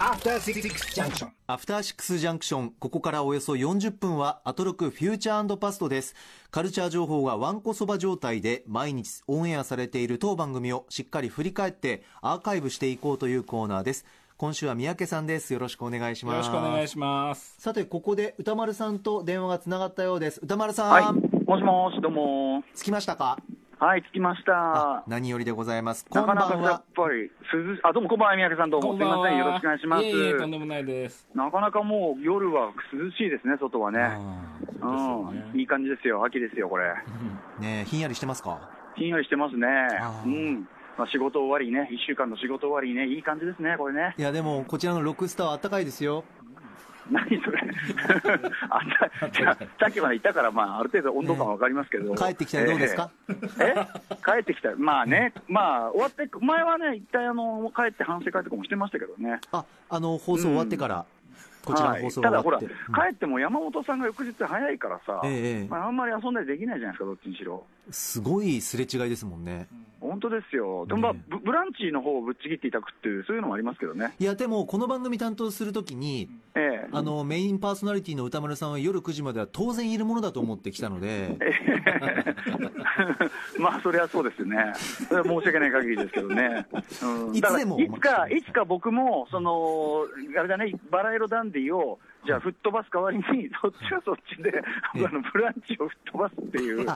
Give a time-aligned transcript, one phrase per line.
[0.00, 6.16] アフターシックスジャンクションアフターシックスジャンクションここからおよそ40分はアトロクフューチャーパストです。
[6.50, 14.04] カルチャー情報がわんこそば状態で毎日オンエアされている当番組をしっかり振り返ってアーカイブしていこうというコーナーです。
[14.38, 15.52] 今週は三宅さんです。
[15.52, 16.34] よろしくお願いします。
[16.34, 17.54] よろしくお願いします。
[17.58, 20.40] さてここで歌丸さんと電話がつながったようです。
[20.42, 21.04] 歌丸さん、はい、
[21.44, 22.64] もしもしどうも。
[22.74, 23.38] 着きましたか？
[23.78, 25.04] はい、着きました。
[25.06, 26.06] 何よりでございます。
[26.10, 28.94] なかなかやっぱり、涼あ、どうもこんばんは、三宅さんどうも。
[28.96, 30.02] すみません、よろしくお願いします。
[30.02, 31.28] いえいえ、とんでもないです。
[31.34, 34.16] なかなかもう夜は涼しいですね、外はね。
[34.80, 36.94] うん、いい感じですよ、秋ですよ、これ。
[37.60, 38.70] ねひんやりしてますか？
[38.96, 39.68] ひんやりしてますね。
[40.24, 40.68] うん。
[40.96, 44.14] まあ、仕事終わりね、1週間の仕事終わりね、いい感じですね、これね。
[44.16, 46.24] いや、でも、こちらのロックスターはあったかいですよ。
[47.10, 47.60] 何それ。
[48.68, 48.80] あ
[49.80, 53.10] さっきまで言ったから、まあ、ある程度温度感は分かりますけど、帰ってきたらどうですか、
[53.60, 53.74] え
[54.24, 59.40] 帰ってきたまあね、まあ、終わって、前はね、一体あの帰って反省会とかもしてましたけどね。
[59.52, 61.06] ああの放送終わってから、
[61.64, 62.66] こちらの放送ただほら、帰
[63.12, 65.22] っても山本さんが翌日早いからさ、
[65.68, 67.64] まあ、あんまり遊んだりできないじゃないですか、どっちにしろ。
[67.90, 69.68] すごいすれ違いですもんね。
[70.00, 74.14] 本当ですよ、でも、まあブ、ブランチの方をぶっちぎっていたくっていう、そういうのもありますけどね。
[74.18, 81.36] いや、でも、この番組担当するときに、ええ、あのメインパーソナリティの歌丸さんは夜9時までは当然いるものだと思ってきたので、
[83.58, 84.72] まあ、それはそうですよね、
[85.08, 86.66] それは申し訳ない限りですけどね、
[87.02, 90.06] うん、いつでもいつか、いつか僕も、その
[90.38, 93.24] あれだね、バラ色ダンディを、じゃあ、吹っ飛ばす代わりに、
[93.62, 94.62] そっちはそっちで、
[94.94, 96.86] あのブランチを吹っ飛ばすっていう、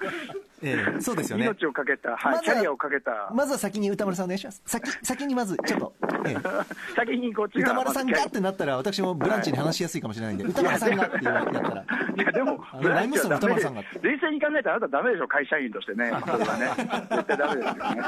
[0.62, 3.30] ええ、そうですよね命をかけた、はい、キャリアをかけた。
[3.32, 4.62] まずは先に歌丸さん、お願いします。
[4.66, 5.94] 先先にまず、ちょっと、
[6.26, 11.84] ええ、先にこっち歌丸さんがってなったら、私もブランチに話しやすいかもしれないんで、歌丸さんがってやったら。
[12.16, 13.82] いや、でも、ライムスターの歌丸さんが。
[14.02, 16.66] 冷静に考えたら、あなただめでしょ、会社員としてね、 それはね、
[17.10, 18.02] 絶対だめですよね。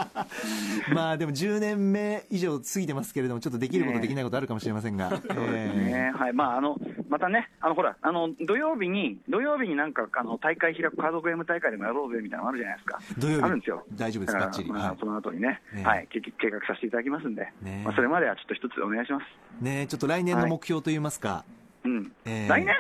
[0.95, 5.11] まあ、でも10年目以上過ぎてますけれども、ちょっとできること、できないことあるかもしれませんが。
[5.11, 6.77] そうですね、はい、まあ、あの、
[7.13, 12.99] またね、あの、ほら、あの、土曜日に、土曜日になんか、あの、大会開く、カードゲーム大会でもやろうぜみたいなのあるじゃないですか。
[13.19, 13.45] 土曜日。
[13.45, 13.85] あるんですよ。
[13.93, 14.51] 大丈夫ですか、
[14.99, 16.21] その後にね、はい、計
[16.51, 17.53] 画させていただきますんで、
[17.85, 19.63] まあ、それまではちょっと一つお願いします。
[19.63, 21.45] ねちょっと来年の目標といいますか、
[21.85, 22.75] うん、えー、来年？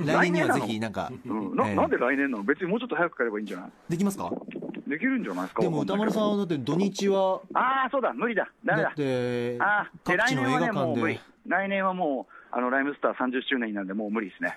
[0.06, 1.56] 来年にはぜひなんか、うん。
[1.56, 2.42] な、なんで来年なの？
[2.44, 3.70] 別にもうちょっと早く帰ればいいんじゃない？
[3.90, 4.30] できますか？
[4.86, 5.62] できるんじゃないですか？
[5.62, 7.40] でも歌丸さんはだって土日は？
[7.52, 8.14] ああそうだ。
[8.14, 8.48] 無理だ。
[8.64, 8.88] だめだ。
[8.90, 14.56] ってあ各地の映画館で、来年はもうあのライムスター30周年になんでもう無理ですね。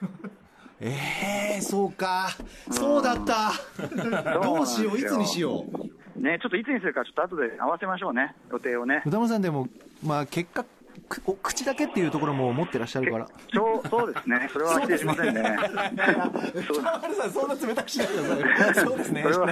[0.82, 0.96] え
[1.56, 2.30] えー、そうか、
[2.72, 3.52] そうだった、
[4.42, 5.66] どうしよう、いつにしよ
[6.16, 6.22] う。
[6.22, 9.04] ね、ちょっといつにするか、ちょっと後で合わせましょうね、予定をね。
[9.06, 9.68] 歌丸さん、でも、
[10.06, 10.66] まあ、結果、
[11.10, 13.28] 口だけっていうところも持ってらっしゃるから。
[13.52, 14.48] そうそうですね。
[14.54, 15.58] それは否定しませんね。
[16.68, 16.98] そうさ
[17.28, 18.86] ん、そんな冷たくしないでください。
[18.86, 19.24] そうですね。
[19.24, 19.46] それは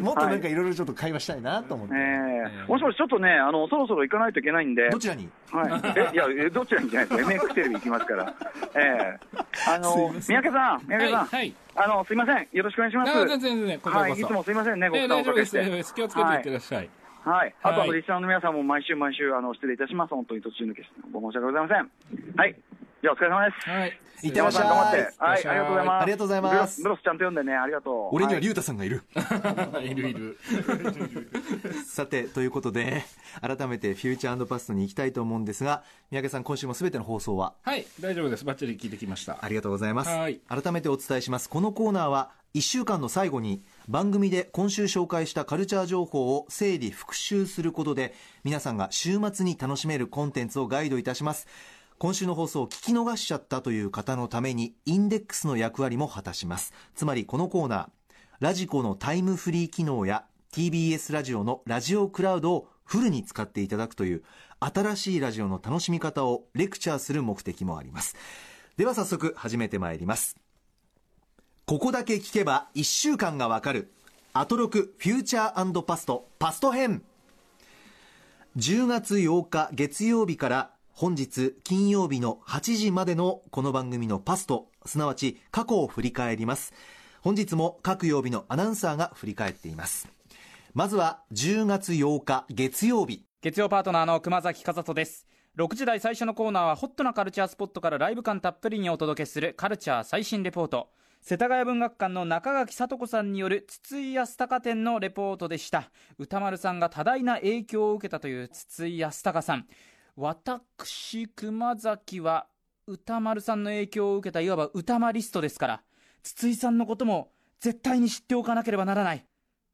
[0.00, 1.94] もっとなんかいろいろちょっと会話したいなと思って。
[2.68, 4.88] もしもし、ちょっとね、あの、そろそろ行かないといけないんで。
[4.90, 5.28] どちらに？
[5.50, 5.70] はい。
[5.96, 7.46] え、いや、どちらに行けないです。
[7.48, 8.34] MX テレビ行きますから。
[8.76, 9.18] ええ。
[9.68, 11.26] あの、三宅さん、三宅さん。
[11.26, 11.54] はい。
[11.74, 12.48] あの、すいません。
[12.52, 13.12] よろしくお願いします。
[13.12, 13.80] 全然全然。
[13.82, 14.12] はい。
[14.12, 15.84] いつもすいませんね、ご負担をかけて。
[15.94, 16.90] 気をつけていってらっしゃい。
[17.24, 21.90] はい、あと、リスナーの皆さんも毎週毎週あの失礼いたします、本当に途中抜けして、ご申し訳ございません。
[22.36, 22.56] はい、
[23.02, 23.70] じゃあお疲れ様です。
[23.70, 23.98] はい。
[24.22, 24.68] いってらっしゃい。
[24.68, 25.14] 頑張って。
[25.16, 26.02] はい、ありがとうございます。
[26.02, 26.82] ありがとうございます。
[26.82, 28.14] ブロスちゃんと読んでね、ありがとう。
[28.14, 29.02] 俺には龍太さんがいる。
[29.82, 30.38] いるいる。
[31.86, 33.02] さて、ということで、
[33.40, 37.54] 改めてフューチャーパストに行きたいと思うんですが、三宅さん、今週もすべての放送は？
[37.62, 38.44] はい、大丈夫です。
[38.44, 39.38] バッチリ聞いてきました。
[39.40, 40.10] ありがとうございます。
[40.10, 40.40] はい。
[40.48, 41.48] 改めてお伝えします。
[41.48, 48.12] このコーナーは、1週間の最後に番組で今週紹介したカルチャー情報を整理復習することで
[48.42, 51.46] 皆さんが週末に楽しめるコンテンツをガイドいたします。
[51.98, 56.72] 今週の放送を聞き逃しちゃったという方のためにインデックスの役割も果たします。
[56.96, 57.88] つまりこのコーナー
[58.40, 64.24] ラジコのタイムフリー機能や TBS ラジオのラジオクラウドをフルに使っていただくという
[64.58, 68.16] 新しいラジオの楽しみ方をレクチャーする目的もあります。
[68.76, 70.49] では早速始めてまいります。
[71.70, 73.92] ここだけ聞けば1週間がわかる。
[74.32, 77.04] アトロクフューチャーパストパスト編。
[78.56, 84.66] 10月8日月曜日から本日金曜日の8時までのこの番組のパスト。
[84.84, 86.72] すなわち過去を振り返ります。
[87.20, 90.08] 本日も各曜日のアナウンサーが振り返っています。
[90.74, 93.24] まずは10月8日月曜日。
[93.42, 95.28] 月曜パートナーの熊崎和人です。
[95.56, 100.88] 6時台最初のコーナーはホットなカルチャースポットからライブ感たっぷりにお届けするカルチャー最新レポート。
[101.22, 105.90] 世田谷文学館の中垣聡子さんによる筒井康隆展のレポートでした。
[106.18, 109.66] 歌丸さんが多大な影響を受けたという筒井康隆さん。
[110.16, 112.46] 私熊崎は
[112.86, 115.82] 歌丸さんの影響を受けたいわば歌丸リストですから
[116.22, 117.30] 筒井さんのことも
[117.60, 119.24] 絶対に知っておかなければならない。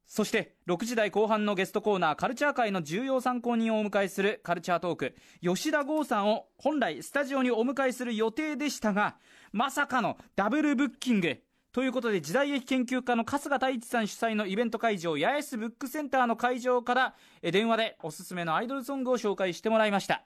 [0.07, 9.17] そして6時台後半のゲストコーナーカルチャー界の重要参考人をお迎えするカルチャートーク吉田剛さんを本来スタジオにお迎えする予定でしたが
[9.51, 11.37] まさかのダブルブッキング。
[11.73, 17.13] ということで時代劇研究家の春日太一さん主催のイベント会場八重洲ブックセンターの会場から
[17.43, 20.23] 電話でおすすめのアイドルソングを紹介してもらいました。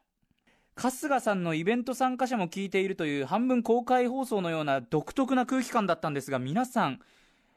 [0.76, 7.00] 春日さんのイベント参加者も聞いているという半分公開放送のような独特な空気感だったんですが皆さん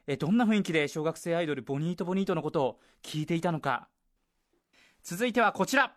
[0.07, 3.89] えどんな雰囲気で小学生アイドルボニートボニートのことを聞いていたのか。
[5.03, 5.95] 続いてはこちら。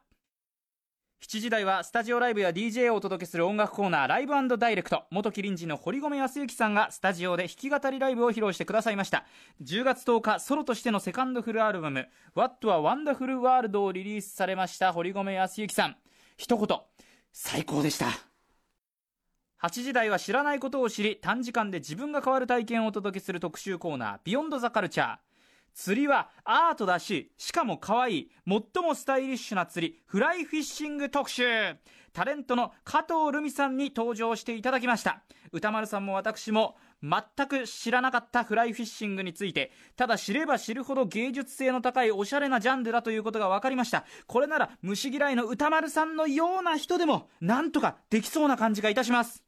[1.20, 5.04] 7時台はスタジオライブや DJ をお届けする音楽コーナーライブダイレクト。
[5.10, 9.26] 元キリンジの堀込泰行さんがスタジオで弾き語りライブを披露してくださいました。
[9.62, 15.96] 10月10日ソロとしてのセカンドフルアルバム「What a Wonderful World」をリリースされました堀込泰行さん。
[16.36, 16.78] 一言。
[17.32, 18.27] 最高でした。
[19.62, 25.16] 8時台は知らないことを知り短時間で自分が変わる体験をお届けする特集コーナー「Beyond the Culture
[25.74, 31.44] 釣りはアートだししかも可愛い最もスタイリッシュな釣りフライフィッシング特集。
[32.12, 35.22] タレントの加藤留美さんに登場していただきました。
[35.52, 44.04] 歌丸さんも私も全く知らなかったフライフィッシングについてただ知れば知るほど芸術性の高いおしゃれなジャンルだということが分かりました。
[44.26, 49.47] これなら虫嫌いの歌丸さんのような人でもなんとかできそうな感じがいたします。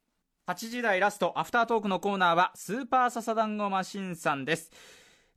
[0.50, 4.73] 8時台ラストアフタートークのコーナーはスーパーササダンゴマシンさんです。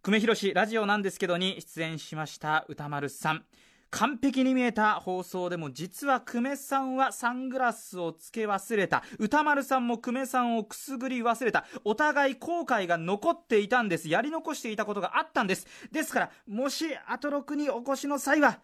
[0.01, 3.45] 久米宏ラジオなんですけどに出演しました歌丸さん。
[3.92, 9.04] 完璧に見えた放送でも実は久米さんはサングラスをつけ忘れた。
[9.19, 11.68] 歌丸さんも久米さんをくすぐり忘れた。
[11.83, 14.10] お互い後悔が残っていたんです。
[14.10, 15.68] やり残していたことがあったんです。
[15.92, 18.62] ですからもしアトロクにお越しの際は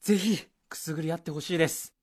[0.00, 1.93] ぜひくすぐり合ってほしいです。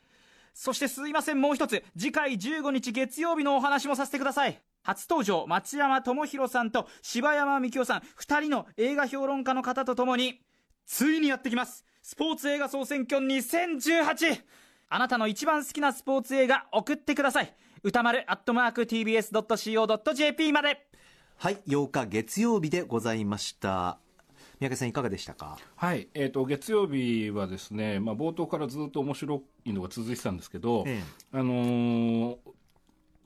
[0.53, 1.83] そしてすいませんもう一つ。
[1.97, 4.61] 次回15日月曜日のお話もさせてください。
[4.83, 8.01] 初登場松山智博さんと柴山幹夫さん。
[8.19, 10.41] 2人の映画評論家の方とともに
[10.85, 11.85] ついにやってきます。
[12.01, 14.41] スポーツ映画総選挙2018
[14.89, 17.55] あなたの一番好きなスポーツ映画送ってください。
[17.83, 20.87] 歌丸アットマーク TBS.CO.JP まで。
[21.37, 24.10] はい8日月曜日でございました。
[24.61, 25.57] 三宅さんいかがでしたか？
[25.75, 32.37] はい、えー、と月曜日はですね、まあ、冒頭からずっと面白いのが続いてたんですけど、えあのー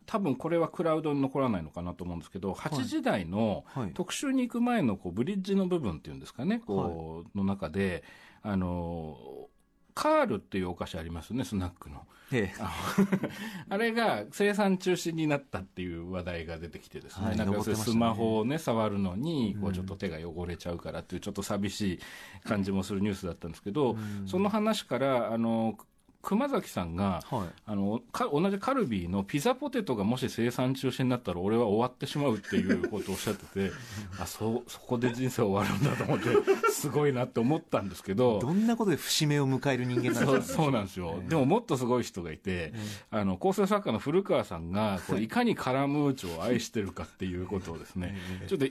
[0.08, 3.92] 多分これはクラウドに残らないのかなと思うんですけど、8時台のはい。
[3.96, 8.04] 特集に行く前のこうブリッジの部分っていうんですかね、こうの中で、
[8.44, 9.55] あのー
[9.96, 12.02] カールっていうお菓子ありますよね、スナックの。
[12.32, 12.56] ええ。
[13.70, 22.00] あれが生産中止になったっていう話題が出てきてですね、はいなんかスマホをね、触るのに、こうちょっと手が汚れちゃうからっていう、ちょっと寂しい
[22.44, 23.96] 感じもするニュースだったんですけど、
[24.26, 25.78] その話から、あの、
[26.26, 27.50] 熊崎さんが、はい。
[27.68, 33.72] あのか同じカルビーのピザポテトがもし生産中止になったら俺は終わってしまうっていうことをおっしゃってて
[34.20, 38.40] あそうそこで人生終わるんだと思ってすごいなって思ったんですけど。
[38.42, 40.64] どんなことで節目を迎える人間なんですか？
[40.64, 42.74] そうなんですよ、でももっとすごい人がいて、
[43.12, 45.28] あの構成作家の古川さんがい。
[45.28, 48.16] かにカラムーチョを愛してるかっていうことをですね、
[48.48, 48.66] ちょっと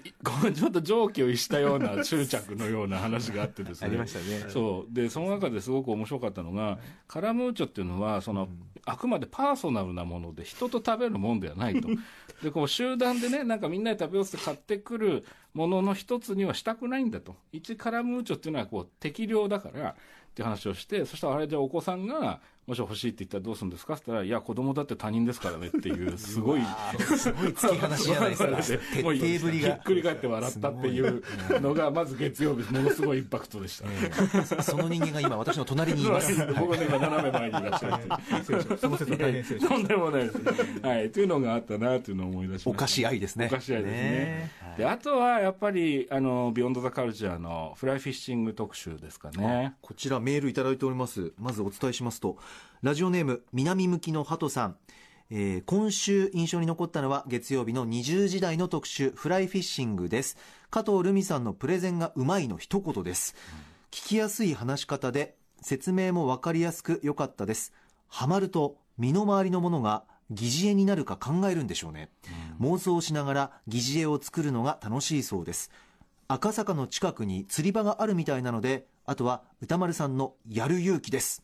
[0.52, 3.88] ちょっと常軌を逸したような 執着のような話があってですね。
[3.88, 4.50] ありましたね。
[4.50, 4.94] そう。
[4.94, 8.48] でその中ですごく面白かったのが、カラムーチョっていうのはその、
[8.86, 11.88] あくまでパーソナルなもので人と食べるもんではないと。
[12.42, 15.24] でこう集団でねなんかみんなで食べようって買ってくる
[15.54, 17.36] ものの一つにはしたくないんだと。
[17.52, 19.94] 1カラムーチョっていうのはこう適量だからっ
[20.34, 23.94] ていう話をしてそしたらあれじゃあお子さんがもし欲しいって言ったらどうするんですか？
[23.94, 26.60] って言ったらいや子供だって他人ですからねっていう すごい
[27.16, 28.56] すごい突き放しじゃないですか。
[28.94, 29.68] 徹底ぶりが。
[29.74, 31.22] ひっくり返って笑ったっていう
[31.60, 33.86] のがまず月曜日ものすごいインパクトでした。
[33.88, 34.10] え
[34.58, 34.62] え。
[34.62, 36.34] その人間が今私の隣にいます。
[36.58, 40.38] 僕ね今斜め前にいらっしゃるその説は大変失礼しまとんでもないです。
[40.82, 42.70] はい、というのがあったなというのを思い出しました。
[42.70, 43.48] お菓子愛ですね。
[43.50, 44.00] お菓子愛ですね。
[44.00, 49.74] ねで、あとはやっぱり、あの、ビヨンドザカルチャーのフライフィッシング特集ですかね。
[49.80, 51.32] こちらメールいただいております。
[51.38, 52.36] まずお伝えしますと
[52.82, 54.76] ラジオネーム南向きの鳩さん。
[55.30, 60.36] えー今週印象に残ったのは月曜日の20時台の特集フライフィッシングです。
[60.70, 63.34] 加藤留美さんのプレゼンがうまいの一言です、
[63.90, 67.72] 聞きやすい話し方で説明も分かりやすく良かったです。
[68.08, 72.10] ハマると身の回りのものが疑似絵になるか考えるんでしょうね、
[72.60, 75.70] 妄想しながら疑似絵を作るのが楽しいそうです。
[76.26, 81.42] 赤坂の近くに釣り場があるみたいなのであとは歌丸さんのやる勇気です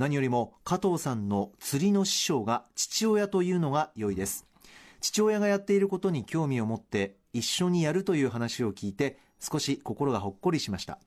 [0.00, 4.46] 何よりも加藤さんの釣りの師匠が父親というのが良いです。
[5.02, 10.98] 父親がやっていることに興味を持って一緒にやるという話を聞いて少し心がほっこりしました。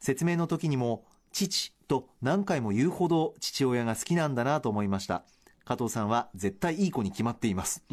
[0.00, 5.22] 説明の時にも父と何回も言うほど父親が好きなんだなと思いました。
[5.64, 7.84] 加藤さんは絶対いい子に決まっています。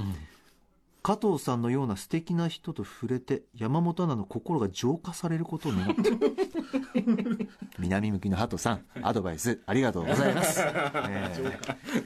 [1.06, 6.02] 加藤さんのような素敵な人と触れて山本アナの心が浄化されることを願って。
[7.80, 11.32] 南向きの鳩さんアドバイスありがとうございます、 え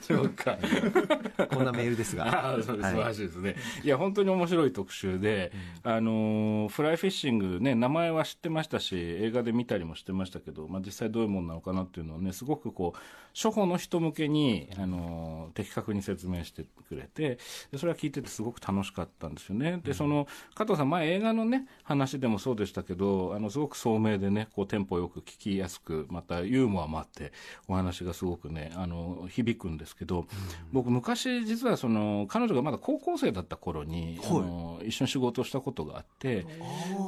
[0.01, 2.25] そうかーこんなメールですが。
[2.25, 2.93] ああそうです、はい。
[2.93, 3.55] 素晴らしいですね。
[3.83, 5.51] いや、本当に面白い特集で、
[5.83, 12.99] あのーフライフィッシングね、名前は知ってましたし、映画で見たりもしてましたけど、まあ、実際どういうものなのかなっていうのをね、すごくこう、
[13.33, 17.37] 初歩の人向けに、あのー的確に説明してくれて、
[17.71, 19.79] でそれは聞いててすごく楽しかったんですよね。
[19.83, 27.31] で、その、加藤さん、前映画のね、話でもそうでしたけど、あの、すごく聡明でね、こう、テンポよく聞きやすく、またユーモアもあって、
[27.67, 30.27] お話がすごくね、あの、響くんですけど、
[30.71, 36.45] 僕、昔、実はその、彼女がまだ高校生だった頃に、あの一緒に仕事をしたことがあって、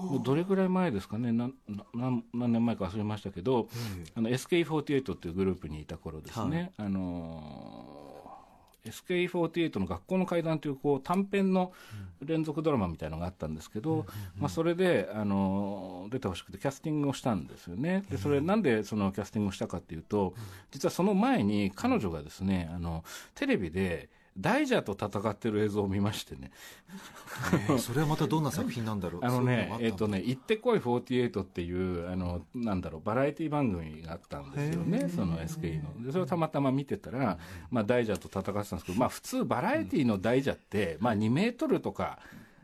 [0.10, 3.68] もうどれぐらい前ですかね、なな何何年前か忘れましたけど、
[4.16, 8.11] あの SK48 っていうグループにいた頃ですね、あの
[8.86, 11.72] SK48 の学校の階段というこう短編の
[12.22, 14.06] 連続ドラマみたいのがあったんですけど、
[14.38, 18.04] まあ、それであの出てほしくてキャスティングをしたんですよね。
[18.10, 20.34] でそれなんでそのキャスティングをしたかっていうと
[20.72, 23.04] 実はその前に彼女がですねあの
[23.36, 26.52] テレビで大蛇と戦ってる映像を見ましてね。
[27.54, 29.22] えーそれはまたどんな作品なんだろう？
[29.26, 36.04] あのねえっとね「行ってこい48」っていうあのなんだろうバラエティ番組があったんですよねその SKE の。
[36.06, 37.38] でそれをたまたま見てたら、
[37.70, 42.20] まあ、大蛇と戦ってたんですけど、まあ、普通バラエティの大蛇って、まあ、2メートルとか、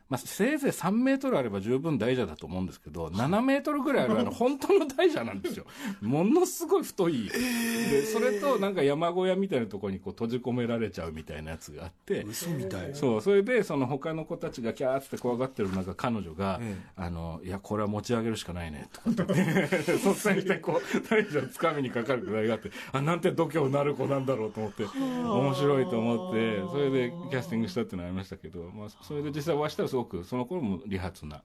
[0.10, 5.66] まあ、せいぜい3メートルあれば十分大蛇だと思うんですけど7メートルぐらいあるあの本当の大蛇なんですよ。
[6.02, 12.24] ものすごい太い、でそれとなんか山小屋みたいなところにこう閉じ込められちゃうみたいなやつがあって。
[12.24, 12.94] 嘘みたい。
[12.94, 19.68] そうそれでその他の子たちがキャーって怖がってる中彼女が、えあの「いやこれは持ち上げるしかないね」とかって。
[19.98, 31.42] 率先してこう大蛇をつかみにかかるくらいがあってあなんて度胸なる子なんだろうと思って面白いと思ってそれでキャスティングしたっていうのはありましたけど、まあ、それで実際お会いしたらすごくその頃も利発な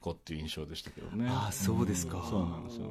[0.00, 1.26] 子っていう印象でしたけどね。
[1.28, 2.86] ああそうですか、そうなんですよ。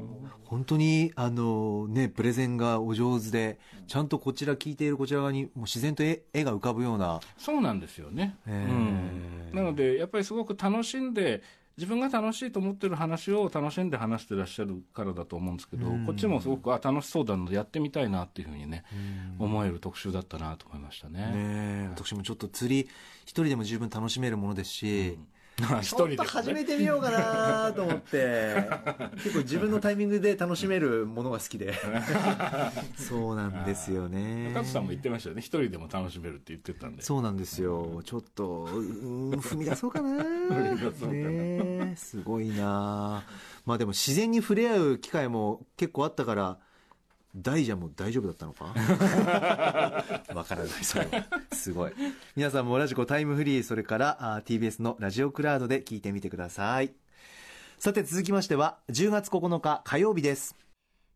[0.46, 7.20] 本当にあのねプレゼンがお上手でちゃんとこちら聞いているこちら側にもう自然と絵絵が浮かぶような。
[7.38, 8.54] そうなんですよね、へー。
[8.54, 11.44] うん、なのでやっぱりすごく楽しんで
[11.82, 18.84] 自分が楽しいと思ってる話を楽しんで話してらっしゃるからだと思うんですけど、こっちもすごくあ楽しそうだのでやってみたいなっていうふうにね、
[19.40, 21.20] 思える特集だったなと思いましたね。
[21.20, 21.90] ねえ。
[21.96, 22.88] 私もちょっと釣り
[23.24, 25.18] 一人でも十分楽しめるものですし、一
[25.82, 28.70] 人でもね始めてみようかなと思って。
[29.16, 31.74] 結構自分のタイミングで楽しめるものが好きで。
[32.96, 34.52] そうなんですよね。
[34.54, 35.42] 加藤さんも言ってましたよね。
[35.42, 37.04] 一人でも楽しめるって言ってたんで。
[37.04, 38.02] そうなんですよ。
[38.04, 41.14] ちょっとう踏み出そうかな踏み出そうかな。
[41.14, 41.22] ね
[41.92, 43.24] えすごいな
[43.66, 46.60] まあでも自然に触れ合う機会も結構あったから
[47.36, 48.66] 大蛇も大丈夫だったのか？
[50.36, 51.26] わからないそれは。
[51.54, 51.94] すごい。
[52.36, 56.94] 皆さんもラジコタイムフリーそれからあー TBS のラジオクラウドで聞いてみてください。
[57.80, 60.56] さて続きましては10月9日火曜日です。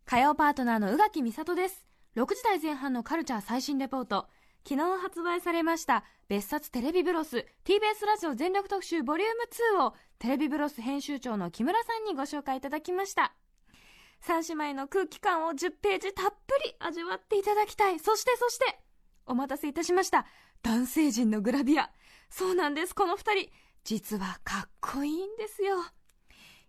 [0.05, 1.85] 火曜パートナーの宇垣美里です。
[2.15, 4.27] 6時台前半のカルチャー最新レポート。
[4.67, 7.45] 昨日発売されました別冊テレビブロス。
[7.65, 13.35] TBS ラジオ全力特集ボリューム2をテレビブロス編集長の木村さんにご紹介いただきました
[14.25, 17.99] 三姉妹の空気感を10ページたっぷり味わっていただきたい。
[17.99, 18.79] そしてそして
[19.27, 20.25] お待たせいたしました。
[20.63, 21.91] 男性陣のグラビア。
[22.31, 22.95] そうなんです。
[22.95, 23.51] この2人。
[23.83, 25.75] 実はかっこいいんですよ。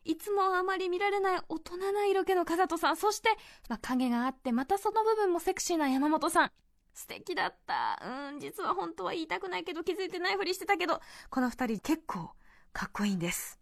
[0.04, 3.30] いつもあまり見られない大人な色気の風人さん、そして、
[3.70, 6.52] まあ、影があって、またその部分もセクシーな山本さん。
[6.92, 7.98] 素敵だった。
[8.32, 12.32] うん、実は本当は言いたくないけど気づいてないふりしてたけど、この二人結構
[12.75, 13.58] かっこいいんです。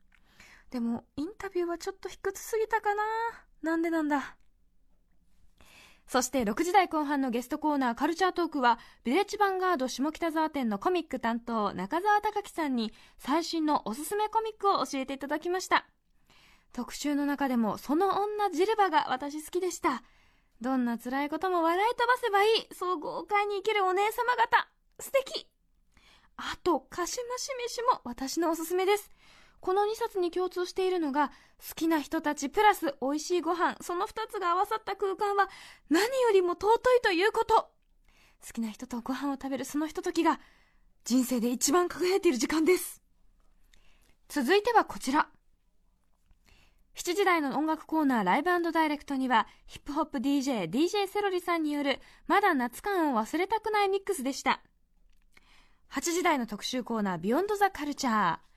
[0.71, 3.05] でも、インタビューはちょっと卑屈すぎたかな。
[3.65, 4.37] なんでなんだ？
[6.07, 15.87] そして6時台後半のゲストコーナーカルチャートークはビレッジヴァンガード下北沢店のコミック担当中澤隆樹さんに最新のおすすめコミックを教えていただきました。
[16.73, 20.03] 特集の中でもその女ジルバが私好きでした。
[20.61, 22.75] どんな辛いことも笑い飛ばせばいい。
[22.75, 24.69] そう豪快に生きるお姉様方。
[25.01, 25.49] 素敵
[26.37, 29.09] あと、かしまし飯も私のおすすめです。
[29.65, 35.49] この2冊に共通しているのが、好きな人たちプラス美味しいご飯、その2つが合わさった空間は
[35.89, 37.71] 何よりも尊いということ。
[38.47, 40.39] 好きな人とご飯を食べるそのひとときが、
[41.07, 43.01] 人生で一番輝いている時間です。
[44.29, 45.29] 続いてはこちら。
[46.97, 54.61] 7時台の音楽コーナーライブダイレクトにはヒップホップ DJ、DJ セロリさんによるまだ夏感を忘れたくないミックスでした。
[55.91, 58.54] 8時台の特集コーナービヨンドザカルチャー。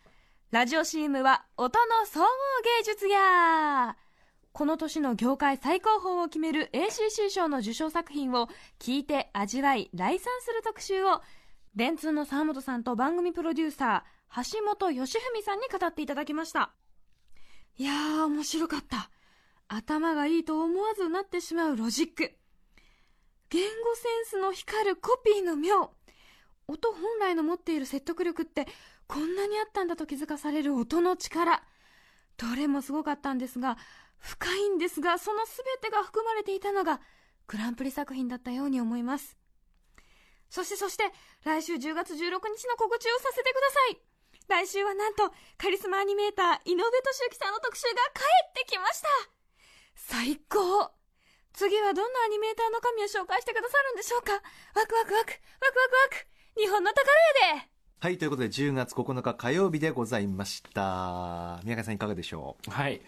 [0.49, 2.25] ラジオ CM は音の総合
[2.79, 3.97] 芸術や。
[4.53, 8.47] この年の業界最高峰を決める ACC 賞の受賞作品を
[8.79, 11.21] 聞いて味わい来賛する特集を
[11.75, 16.71] 電通の沢本さんと番組プロデューサー橋本義文さんに語っていただきました。
[17.75, 19.09] いやー面白かった。
[19.67, 22.31] 頭がいいと思わずなってしまうロジック。
[23.49, 25.91] 言語センスの光るコピーの妙。
[26.69, 28.65] 音本来の持っている説得力って
[29.07, 31.63] こんなにあったんだと気づかされる音の力。
[32.37, 33.77] どれもすごかったんですが
[34.19, 37.01] 深いんですがその全てが含まれていたのが
[37.47, 39.37] グランプリ作品だったように思います。
[40.49, 41.03] そしてそして
[41.43, 44.01] 来週10月16日の告知をさせてください。
[44.47, 49.07] 来週はなんとカリスマアニメーター井上俊之さんの特集が帰ってきました。
[49.95, 50.91] 最高。
[51.53, 54.33] 次はどんなアニメーターの神を紹介してくださるんでしょうか。
[54.33, 54.41] ワク
[54.79, 55.15] ワクワク。
[55.15, 55.41] ワクワクワ
[56.11, 56.27] ク。
[56.59, 57.11] 日本の宝
[57.49, 57.76] 屋で。
[57.99, 61.59] はいということで10月9日火曜日でございました。
[61.63, 62.71] 宮川さんいかがでしょう？
[62.71, 63.01] はい。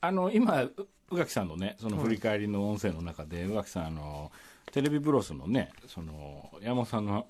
[0.00, 0.74] あの今う
[1.12, 4.32] 宇垣さんのねその振り返りの音声の中で、宇垣さんあの
[4.72, 7.24] テレビブロスのねその山本さんの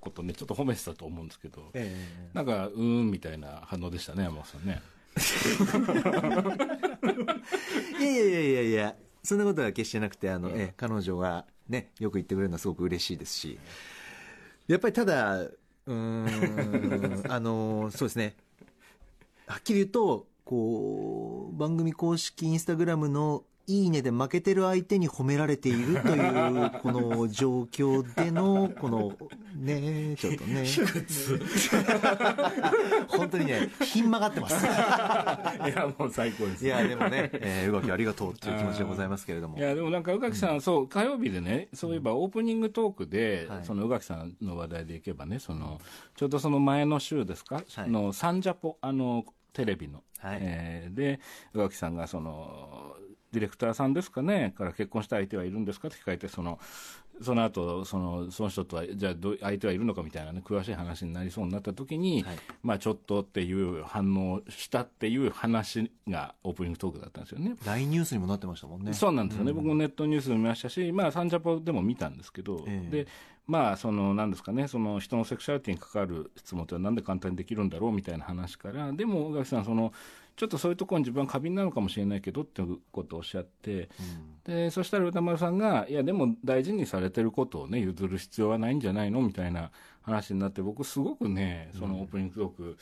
[0.00, 1.94] ことねちょっと褒めてたと思うんですけど、え
[2.32, 4.80] なんかうーんみたいな反応でしたね山本さんね。
[8.00, 13.58] いやいやいやいやいやそんなことは決してなくてあの、ええ彼女がねよく言ってくれるのはすごく嬉しいですし
[14.66, 15.46] やっぱりただ
[15.88, 17.24] うん。
[17.28, 18.36] あのそうですね。
[19.46, 29.12] はっきり言うとこう番組公式インスタグラムのいいねで負けてる相手に褒められているというこの状況での この
[29.54, 30.64] ねちょっとね。
[33.08, 34.64] 本当にねひん曲がってます。
[34.64, 36.64] いやもう最高です。
[36.64, 39.58] いやでもね、えー、動きありがとうという気持ちでございますけれども。
[39.58, 43.64] いやでもなんか宇垣さん、そう火曜日でねそういえばオープニングトークで、はい。
[43.64, 45.78] その宇垣さんの話題でいけばねその
[46.16, 47.90] ちょうどその前の週ですか、はい。
[47.90, 50.38] のサンジャポあのテレビの、はい。
[50.40, 51.20] えーで
[51.52, 52.96] 宇垣さんがその
[53.32, 56.58] ディレクターさんですかねから結婚した相手はいるんですかって聞かれてその
[57.20, 62.38] その後そのその人とはじゃあどう相手はいるのかみたいなね詳しい話になりそうになった時に、はい。
[62.62, 67.56] まあちょっとっていう反応をしたっていう話がオープニングトークだったんですよね。
[67.64, 68.92] LINE ニュースにもなってましたもんね。
[68.92, 72.90] そうなんですよね、僕もネットニュースで見ましたし、まあ、サンジャポでも見たんですけど、ええ。
[72.90, 73.06] で
[73.48, 79.92] まあ、そのなんですかね、その人のセクシャリティに関わる質問ってなんで簡単にできるんだろうみたいな話から、でも、宇垣さんその、
[80.38, 83.88] ちょっとそういうところに自分は過敏なのかもしれないけどっていうことをおっしゃって、
[84.44, 92.78] でそしたら歌丸さんが、いや、でも大事にされてることをね、譲る必要はないんじゃないのみたいな話になって、僕、すごくね、そのオープニングトーク、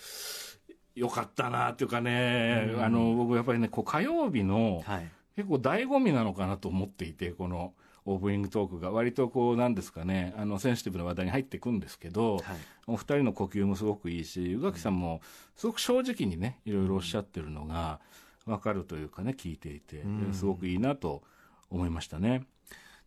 [0.95, 5.11] よかったなっていうかね、あの僕、やっぱりね、こう火曜日の、はい。
[5.37, 7.75] 結構醍醐味なのかなと思っていてこの
[8.07, 12.42] オープニングトークが割とこうなんですかねあのセンシティブな話題に入っていくんですけど、はい。
[12.87, 15.21] お二人の呼吸もすごくいいし宇垣さんも
[15.57, 17.99] すごく正直にねいろいろおっしゃってるのが
[18.47, 20.33] 分かるというかね聞いていて、ん。
[20.33, 21.23] すごくいいなと
[21.69, 22.45] 思いましたね。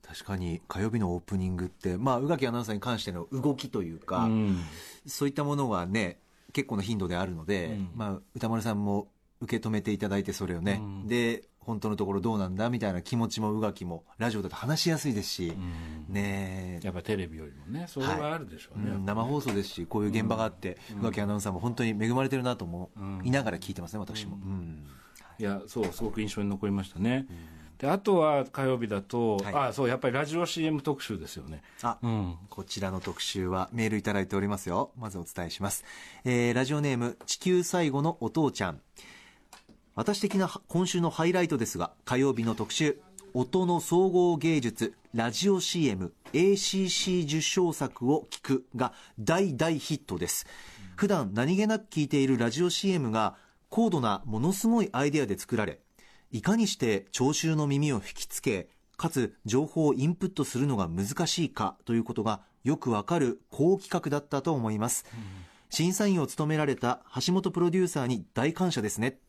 [0.05, 4.59] 確かに火曜日のオープニングってまあ宇垣アナウンサーに関しての動きというか、うん。
[5.07, 6.19] そういったものがね
[6.51, 7.91] 結構な頻度であるので、うん。
[7.95, 9.07] まあ、歌丸さんも
[9.39, 11.07] 受け止めていただいてそれをね、うん。
[11.07, 16.13] で本当のところどうなんだみたいな気持ちも宇垣もラジオだと話しやすいですし、うん。
[16.13, 23.21] ねやっぱテレビよりもねそれはあるでしょうね、うん生放送ですしこういう現場があって、宇垣アナウンサーも本当に恵まれてるなと思うん。
[23.23, 24.85] いながら聞いてますね私も、うん。
[25.37, 27.27] いやそうすごく印象に残りましたね、
[27.77, 29.53] であとは火曜日だと、はい。
[29.69, 31.61] あそうやっぱりラジオ CM 特集ですよね。
[31.81, 34.91] あうんこちらの特集はメールいただいておりますよ。
[34.97, 35.85] まずお伝えします。
[36.25, 38.81] えーラジオネーム、地球最後のお父ちゃん。
[39.99, 43.01] 私的な今週のハイライトですが、火曜日の特集、
[43.33, 50.47] 音の総合芸術、ラジオ CM、ACC 受賞作を聞くが大大ヒットです。
[50.95, 53.35] 普段何気なく聞いているラジオ CM が
[53.67, 55.81] 高度なものすごいアイデアで作られ、
[56.31, 65.05] いかにして聴衆の耳を引きつけ、かつ情報をインプットするのが難しいかということがよくわかる好企画だったと思います。
[65.69, 69.19] 審査員を務められた橋本プロデューサーに大感謝ですね。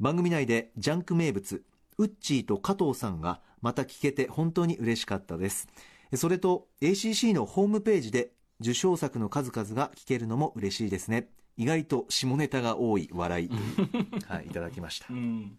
[0.00, 1.64] 番組内でジャンク名物、
[1.98, 5.66] ウッチーと加藤さんがまた聞けて本当に嬉しかったです。
[6.14, 8.30] それと ACC のホームページで
[8.60, 11.28] 受賞作の数々が聞けるのも嬉しいですね。
[11.56, 13.50] 意外と下ネタが多い笑い。
[14.28, 15.16] はい、いただきましたう。
[15.16, 15.58] ん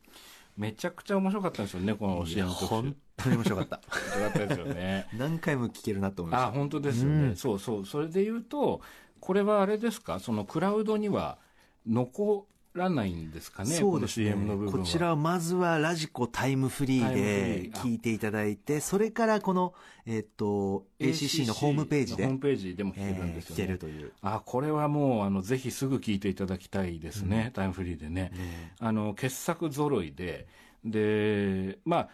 [0.56, 2.66] めちゃくちゃ面白かったんですよね、この CM 特集。
[2.68, 3.82] 本当に面白かった。
[3.90, 5.08] 面白かったですよね。
[5.18, 6.52] 何回も聞けるなと思いましあ、た。
[6.54, 7.16] 本当ですよね。
[7.28, 7.86] うんそうそう。
[7.86, 8.82] それで言うと、
[9.20, 11.38] これはあれですか、そのクラウドには
[11.86, 14.86] 残らないんですかね、そうですねこの CM の部分は。
[14.86, 19.74] こちらはまずはラジコタイムフリーで聞いていただいて、それからこの、
[20.06, 23.66] えっと、ACC のホームページで、ホームページでも聞けるんえー聞ですよね。
[23.66, 24.12] けるという。
[24.22, 28.32] あこれはもうあのぜひすぐ聞いていただきたいですね、タイムフリーでね。
[28.80, 30.48] あの傑作揃いで、
[30.86, 32.10] でまあ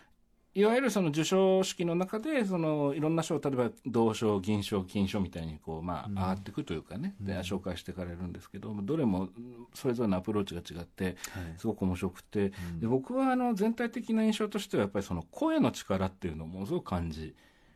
[0.56, 9.28] いわゆるその授賞式の中で、そのいろんな賞、例えば銅賞、銀賞、金賞みたいにこう、まあ、上がっていくというかね、で、紹介していかれるんですけど、どれも
[9.74, 11.18] それぞれのアプローチが違って、
[11.58, 17.36] すごく面白くて、で僕はあの全体的な印象としては、やっぱりその声の力っていうのをものすごく感じ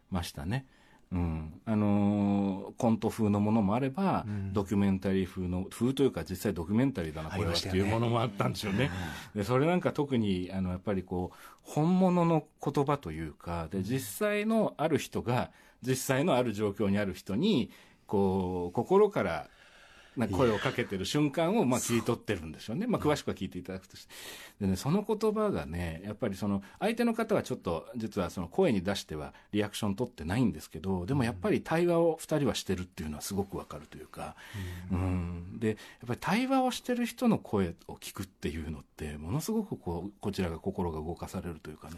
[0.10, 0.66] ましたね。
[1.12, 8.90] うん、あのーコント風のものもあれば、ドキュメンタリー風の風というか実際ドキュメンタリーだなこれはっていうものもあったんですよね。
[9.36, 17.70] でそれなんか特にあのやっぱりこう本物の言葉というかで実際のある人が実際のある状況にある人に
[18.08, 19.48] こう心からな
[20.28, 22.88] 声をかけてる瞬間をまあ切り取ってるんですよね。
[22.88, 24.14] まあ詳しくは聞いていただくとして。
[24.62, 34.36] でね、その言葉がね、やっぱりその相手の方はちょっと実はその声に出してはリアクション取ってないんですけど、でもやっぱり対話を二人はしてるっていうのはすごくわかるというか、
[34.92, 35.60] うん。
[35.60, 35.78] で、やっ
[36.08, 41.96] ぱり対話をしてる人の声を聞くっていうのって、ものすごくこう、こちらが心が動かされるというかね、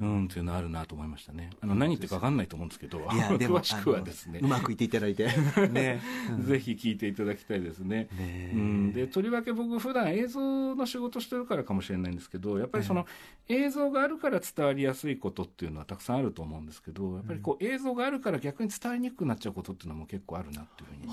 [0.00, 1.50] うん、っていうのはあるなと思いましたね。
[1.60, 2.98] あの、何言ってるかわかんないと思うんですけど、
[3.38, 5.26] 詳しくはですねうまく言っていただいて
[5.70, 6.00] ね
[6.40, 8.08] ぜひ聞いていただきたいですね。
[8.18, 13.06] ねうん、でとりわけ僕普段映像の仕事してるからかもしれないんですけどやっぱりその
[13.48, 21.12] 映像があるから伝わりやすいことっていうのはたくさんあると思うんですけどやっぱりこう映像があるから逆に伝わりにくくなっちゃうことっていうのも結構あるなっていうふうに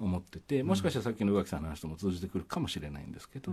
[0.00, 3.52] 思っててもしかしたらさっきの宇垣さんの話とも通じてくるかもしれないんですけど、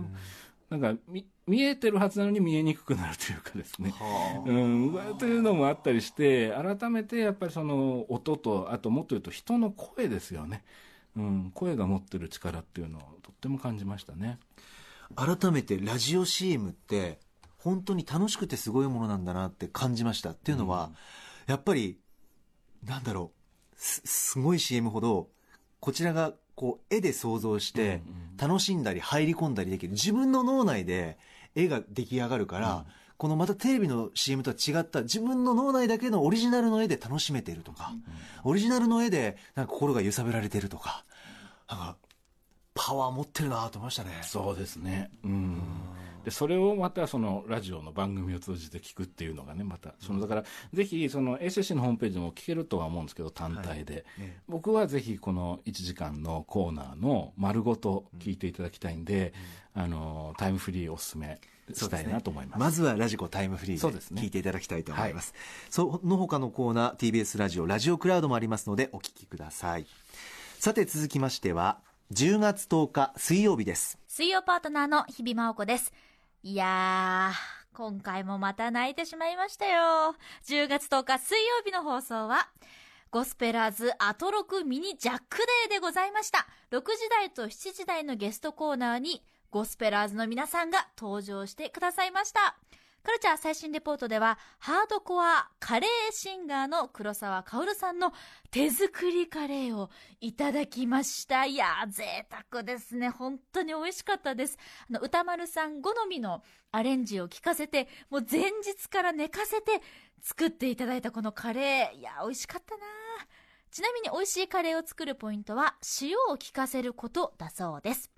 [0.70, 3.94] なんかみ見えてるはずなのに見えにくくなるというかですね。
[4.44, 10.64] うん、というのもあったりして改めてやっぱりその音とあともっと言うと人の声ですよね、
[11.16, 14.38] うん、声が持ってる力っていうのをとっても感じましたね。
[15.14, 17.20] 改めてラジオ CM って
[17.58, 20.90] 本当に楽しくてすごいものなんだなって感じましたっていうのは、
[21.46, 21.98] やっぱり
[22.84, 23.32] なんだろ
[23.72, 25.28] うすすごい CM ほど
[25.80, 28.02] こちらがこう絵で想像して
[28.38, 29.92] 楽しんだり入り込んだりできる。
[29.92, 31.18] 自分の脳内で
[31.54, 32.86] 絵が出来上がるから、
[33.18, 37.92] このまたテレビの CM とは違った自分の脳内だけのオリジナルの絵で楽しめてるとか、
[38.44, 41.04] オリジナルの絵でなんか心が揺さぶられてるとか
[41.68, 41.96] なんか
[42.74, 44.10] パワー持ってるなと思いましたね。
[44.22, 45.10] そうですね。
[45.24, 45.62] うん。
[46.24, 58.36] でそれをまたそのラジオの番組を通じて聞くっていうのがねまたそのだからぜひその ACC のホームページでも聞けるとは思うんですけど単体で、ね僕はぜひこの1時間のコーナーの丸ごと聞い。
[58.36, 59.32] ていただきたいんで、
[59.74, 61.40] あのタイムフリーおすすめ
[61.74, 65.34] したいなと思いますまずはラジコタイムフリーでそうですね聞いていただきたいと思います。
[65.70, 69.86] その他のコーナー、TBS ラジオ、ラジオクラウドもありますのでお聞きください。
[70.58, 71.78] さて続きましては、
[72.12, 73.98] 10月10日水曜日です。
[74.06, 75.92] 水曜パートナーの日々真央子です。
[76.42, 80.14] いやー、今回もまた泣いてしまいましたよ。
[80.46, 82.48] 10月10日水曜日の放送は、
[83.10, 86.46] ゴスペラーズアトロクミニジャックデーでございました。
[86.70, 89.22] 6時台と7時台のゲストコーナーに、
[89.56, 92.58] ゴスペラーズの皆さんが登場してくださいました。
[93.02, 98.12] カルチャー最新レポートでは、ハードコアカレーシンガーの黒沢薫さんの
[98.50, 99.88] 手作りカレーを
[100.20, 101.46] いただきました。
[101.46, 103.08] いやー、贅沢ですね。
[103.08, 104.58] 本当に美味しかったです。
[104.90, 109.80] あの、歌丸さん好みのアレンジを聞かせて、もう前日から寝かせて
[110.20, 111.98] 作っていただいたこのカレー。
[111.98, 112.82] いやー、美味しかったな
[113.70, 118.10] ちなみに美味しいカレーを作るポイントは、塩を効かせることだそうです。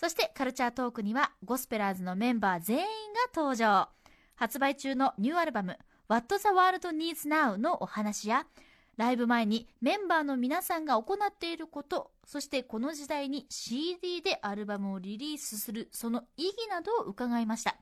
[0.00, 2.88] そしてカルチャートークにはゴスペラーズのメンバー全員が
[3.36, 3.90] 登場。
[4.34, 5.76] 発売中のニューアルバム
[6.08, 8.46] What the World Needs Now のお話や
[8.96, 17.76] ライブ前にメンバーの皆さんが行っていること、そしてこの時代に CD でアルバムをリリースするその意義などを伺いました。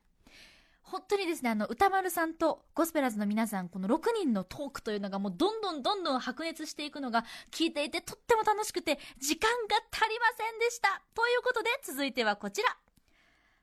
[0.90, 11.02] 本当にですね、あの、歌丸さんとゴスペラーズの皆さん、この6人のトークというのがもうどんどんどんどん白熱していくのが聞いていてとっても楽しくて、時間が足りませんでした。
[11.14, 12.76] ということで、続いてはこちら。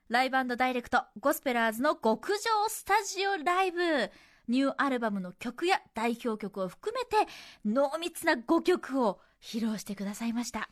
[0.07, 4.11] ライブダイレクト、ゴスペラーズの極上スタジオライブ。
[4.47, 7.31] ニューアルバムの曲や代表曲を含めて、
[7.65, 10.69] 濃密な5曲を披露してくださいました。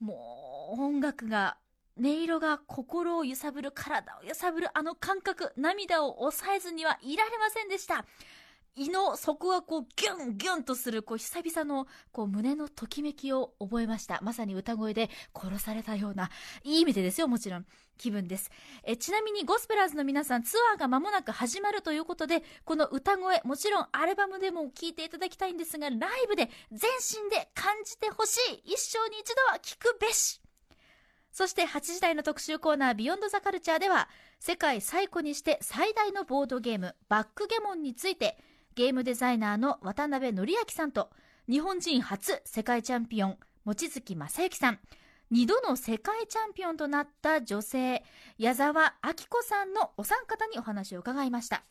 [0.00, 1.56] もう、音楽が、
[1.98, 8.04] 音色が心を揺さぶる、体を揺さぶるあの感覚、涙を抑えずにはいられませんでした。
[8.76, 14.18] 胃の底がこうギュンギュンとするこう久々のこう胸のときめきを覚えました。
[14.22, 16.30] まさに歌声で殺されたような、
[16.64, 17.66] いい意味でですよ、もちろん。
[17.96, 18.50] 気分です。
[18.82, 28.72] えちなみにゴスペラーズの皆さんツアーが間もなく始まるということで、この歌声、もちろんアルバムでも聴いていただきたいんですが、ライブで全身で感じてほしい。
[28.72, 30.43] 一生に一度は聴くべし。
[31.34, 38.38] そして8時台の特集コーナービヨンドザカルチャーでは、世界最古にして最大のボードゲーム、バックゲモンについて、
[38.76, 41.10] ゲームデザイナーの渡辺則明さんと、
[41.50, 44.78] 日本人初世界チャンピオン、望月正幸さん、
[45.32, 48.04] 2度の世界チャンピオンとなった女性、
[48.38, 51.64] 矢沢明子さんのお三方にお話を伺いました。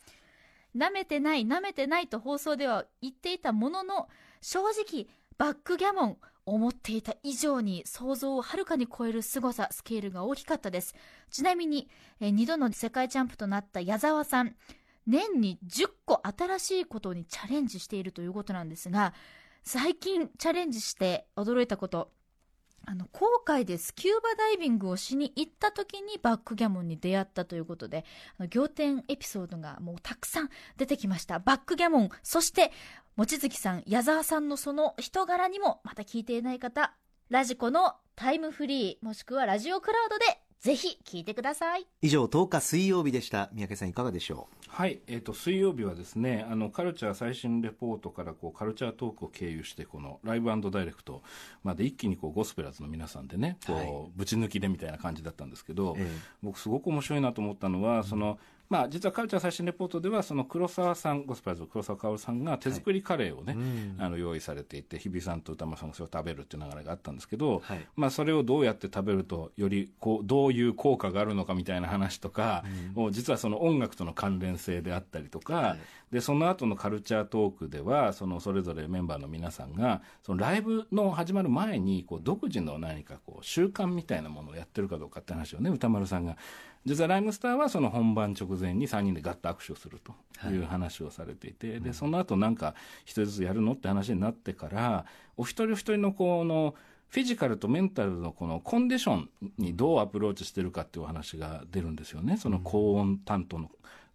[0.76, 4.08] 舐めてない舐めてないと放送では言っていたものの
[4.42, 5.06] 正直
[5.38, 6.16] バックギャモン
[6.46, 10.94] 思っていた以上に想像をはるかに超える凄さスケールが大きかったです。
[11.30, 11.88] ちなみに、
[12.20, 14.54] え2度の世界チャンプとなった矢沢さん
[15.06, 19.12] 年に10個新しいことにチャレンジしているということなんですが
[19.62, 22.10] 最近チャレンジして驚いたこと
[22.86, 28.04] あの航海でスキューバダイビングをしに行った時にバックギャモンに出会ったということで
[28.38, 31.38] あの仰天エピソードがもうたくさん出てきました。
[31.38, 32.72] バックギャモンそして
[33.16, 36.94] 望月さん矢沢さんのその人柄にもまた聞いていない方
[37.30, 40.24] ラジコのタイムフリーもしくはラジオクラウドで
[40.64, 41.86] ぜひ聞いてください。
[42.00, 43.50] 以上10日水曜日でした。
[43.52, 51.22] 三宅さんいかがでしょはい、えー、と水曜日はですねあのカルチャー最新レポートからこうカルチャートークを経由してこのライブダイレクト
[51.62, 53.88] まで一気にこうゴスペラーズの皆さんでねこう、はい。
[54.16, 56.10] ぶち抜きでみたいな感じだったんですけど、う、え。
[56.42, 63.96] 僕すごく面白いなと思ったのは、そのまあ、実はカルチャー最新レポートではその黒沢さんゴスペラーズの黒沢薫さんが手作りカレーをね、うん。
[63.98, 67.86] あの用意されていて日比さんと歌丸さんがそれを食べるっていう流れがあったんですけど、はい。
[67.96, 75.78] まあ、それをどうやって食べるとよりこうどういう効果があるのかみたいな話とか、もう実はその音楽との関連性であったりとか、はい
[76.14, 86.36] でその後のカルチャートークではそのそれぞれメンバーの皆さんがそのライブの始まる前にこう独自の何かこう習慣みたいなものをやってるかどうかって話をね歌丸さんが。
[86.86, 90.12] 実はライムスターはその本番直前に3人でガッと握手をすると
[90.48, 90.56] い。
[90.56, 96.76] う話をされていて、でその後なんか一人ずつやるのって話になってからお一人お一人のこの
[97.08, 102.36] フィジカルとメンタルのこのコンディションにどうアプローチしてるかっていうお話が出るんですよね。
[102.36, 103.70] その高音担当の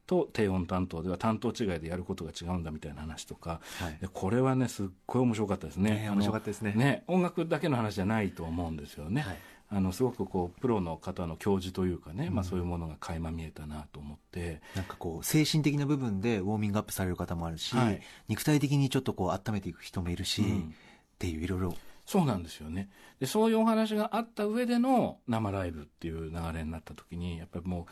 [0.10, 3.98] と低音担当では担当違いでやることが違うんだみたいな話とか、はい。
[4.02, 5.92] でこれはねすっごい面白かったですね。
[5.92, 6.74] ねあの面白かったですね。
[6.74, 9.22] ね音楽だけの話じゃないと思うんですよね。
[9.22, 9.38] はい。
[9.72, 18.02] あのすごくこうプロの方の教授というかね、まあ、そういうものが垣間見えたなと思って、なんかこう精神的な部分でウォーミングアップされる方もあるし、はい。
[18.28, 20.60] 肉体的にちょっとこう温めていく人もいるし、うん。
[20.60, 21.76] っていういろいろ
[22.10, 22.90] そうなんですよね。
[23.20, 27.86] でそういうお話があった上での生ライブっていう流れになった時にやっぱりもう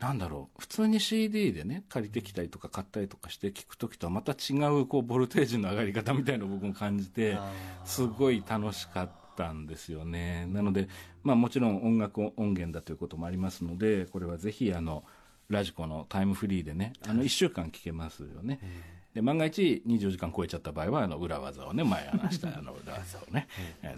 [0.00, 7.36] なんだろう普通に CD でね借りてきたりとか買ったりとかして聞く時とはまた違うこうボルテージの上がり方みたいなのを僕も感じて
[7.84, 10.46] すごい楽しかったんですよね。
[10.46, 10.88] なので、
[11.22, 15.04] まあ、もちろん音楽音源だということもありますのでこれはぜひあの
[15.48, 18.60] ラジコのタイムフリーでねあの1週間聞けますよね。
[19.14, 23.48] で万が一24時間超えちゃった場合はあの裏技をね前話したあの裏技をね、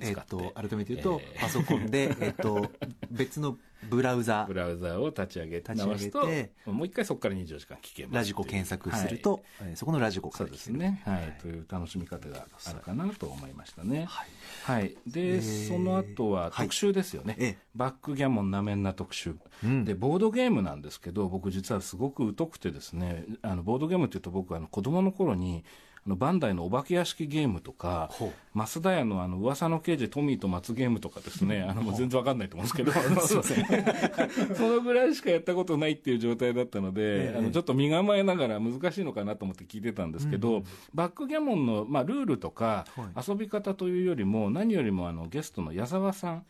[0.00, 1.40] 使って、と改めて言うと、えー。
[1.40, 2.70] パソコンで、えっと
[3.10, 4.44] 別のブラウザ。
[4.46, 10.90] ブラウザを立ち上げて立ち上げて直すともう一回そこから24時間聞けますラジコ検索すると、えーそこのラジコかそうですら聞ける。
[10.90, 11.38] ね、はい。
[11.40, 14.06] という楽しみ方があるかなと思いましたね。
[14.08, 14.28] はい。
[14.64, 17.58] はい、で、えーその後は特集ですよね、ええ。
[17.74, 19.84] バックギャモンなめんな特集、うん。
[19.84, 25.64] でボードゲームなんですけど僕実はすごく疎くてですねあのボードゲームっていうと僕あの子供の頃に
[26.06, 28.10] あのバンダイのお化け屋敷ゲームとか
[28.54, 31.62] 増田屋のあの噂の刑事トミーと松ゲームとかですね。
[31.62, 32.92] あのもう全然わかんないと思うんですけど。
[34.56, 37.38] そのぐらいしかやったことないっていう状態だったので、ええ。
[37.38, 46.44] あのちょっと身構えながら難しいのかなと思って聞いてたんですけど、バックギャモンの、まあ、ルールとかは遊び方というよりも何よりもあのゲストの矢沢さん、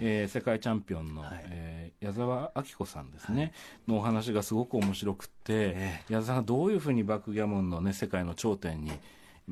[0.00, 1.44] えー世界チャンピオンの、はい。
[1.48, 3.52] えー矢沢明子さんですね、
[3.86, 8.90] のお話がすごく面白くって、え矢沢がどういうふうにバックギャモンの、ね、世界の頂点に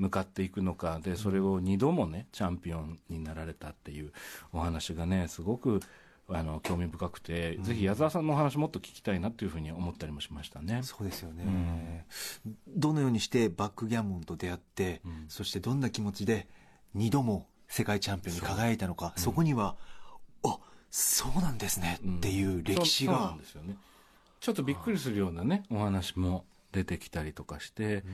[0.00, 0.98] 向かっていくのか。
[1.02, 4.12] でそれを2度もねチャンピオンになられたっていう
[4.52, 5.80] お話がねすごく
[6.28, 10.80] あの興味深くて、ぜひ矢沢さんのお話もっと聞きたいなというふうに思ったりもしましたね。
[10.84, 12.06] そうですよね、
[12.68, 15.26] どのようにしてバックギャモンと出会って、ん。
[15.28, 16.46] そしてどんな気持ちで
[16.96, 19.12] 2度も世界チャンピオンに輝いたのか。
[19.16, 19.76] そ,、こには
[20.44, 20.58] あ
[20.90, 23.30] そうなんですね、うんっていう歴史が。
[23.30, 23.76] んですよね。
[24.38, 28.04] ちょっとびっくりするようなねお話も出てきたりとかして、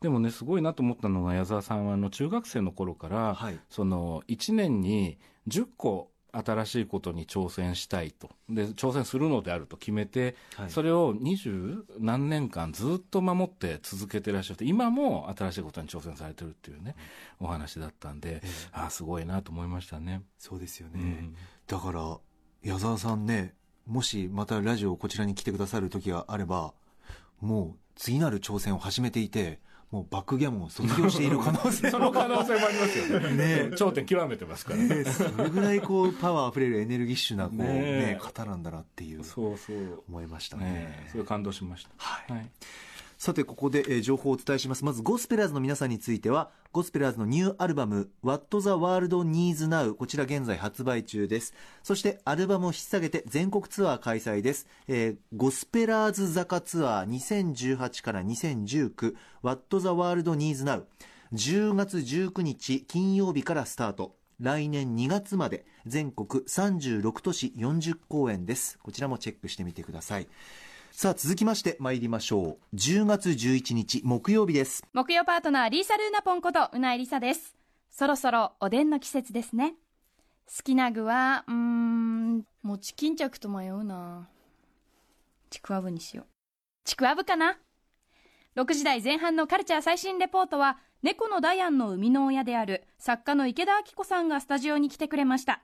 [0.00, 3.58] でもねすごいなと思ったのが矢沢さんはあの中学生の頃から、はい。
[3.68, 8.30] その1年に10個新しいことに挑戦したいと。
[8.48, 10.70] で挑戦するのであると決めて、はい。
[10.70, 16.96] それを二十何年間ずっと守って続けてらっしゃって今も新しいことに挑戦されてるっていうね
[17.40, 20.22] お話だったんで、ああすごいなと思いましたね。
[20.38, 21.34] そうですよね、うん。
[21.66, 22.18] だから
[22.62, 23.54] 矢沢さんね
[23.86, 26.74] もしまたラジオこちらに来てくださる時があれば
[27.40, 29.58] もう次なる挑戦を始めていて
[29.90, 33.68] もうバックギャモンを卒業している可能性その可能性もありますよね。
[33.70, 34.88] ね頂点極めてますからね。
[35.02, 40.02] ねそれぐらいこうパワーあふれるエネルギッシュなこう、ねね方なんだなっていうそうそう。
[40.08, 41.90] 思いましたねねそれ感動しました。
[41.96, 42.50] はいはい。
[43.18, 44.84] さてここで、えー情報をお伝えします。
[44.84, 51.52] まずゴスペラーズの皆さんについてはゴスペラーズのニューアルバム「What the World Needs Now」こちら現在発売中です。
[51.82, 60.84] そしてアルバムを引っ提げて全国ツアー開催です、えーゴスペラーズ坂ツアー2018から2019「What the World Needs Now」
[61.34, 64.16] 10月19日金曜日からスタート。
[64.40, 68.78] 来年2月まで全国36都市40公演です。
[68.80, 70.28] こちらもチェックしてみてください。
[71.00, 72.74] さあ続きまして参りましょう。
[72.74, 74.82] 10月11日木曜日です。
[74.92, 77.54] 木曜パートナーリーサルーナポンことうないりさです。
[77.88, 79.76] そろそろおでんの季節ですね。
[80.48, 84.28] 好きな具はうーん餅巾着と迷うな。
[85.50, 86.26] ちくわぶにしよう。
[86.84, 87.58] ちくわぶかな。
[88.56, 95.62] 6時台前半のカルチャー最新レポートは猫のダヤンの生みの親である作家の池田明子さんがスタジオに来てくれました。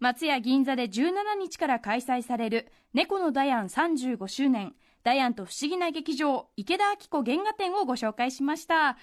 [0.00, 8.96] 松屋銀座で17日から開催される猫のダヤン35周年ダヤンと不思議な劇場池田明子原画展をご紹介しました。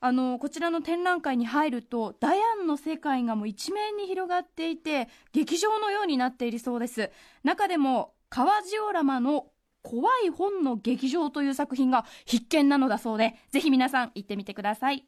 [0.00, 7.10] あのこちらの展覧会に入るとダヤンの世界がもう一面に広がっていて劇場のようになっているそうです。
[7.42, 9.46] 中でも川ジオラマの
[9.82, 15.04] 怖い本の劇場という作品が必見なのだそうでぜひ皆さん行ってみてください。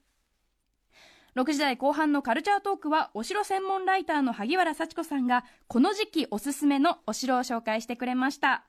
[1.37, 8.65] 6時台後半のカルチャートークはお城専門ライターの萩原幸子さんがこの時期おすすめのお城を紹介してくれました。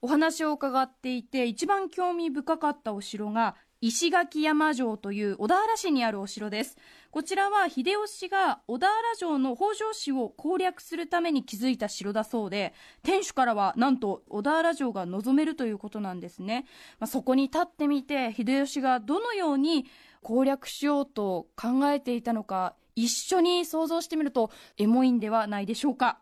[0.00, 6.76] お話を伺っていて一番興味深かったお城が石垣山城という小田原市にあるお城です。
[7.10, 12.74] こちらは秀吉が小田原城の北条氏を攻略するために築いた城だそうで
[13.04, 16.64] 天守からはなんと小田原城が望めるということなんですね、
[16.98, 19.86] まあ、そこに立ってみて秀吉がどのように
[20.24, 26.20] 攻略しようと考えていたのか一緒に想像してみるとエモいんではないでしょうか。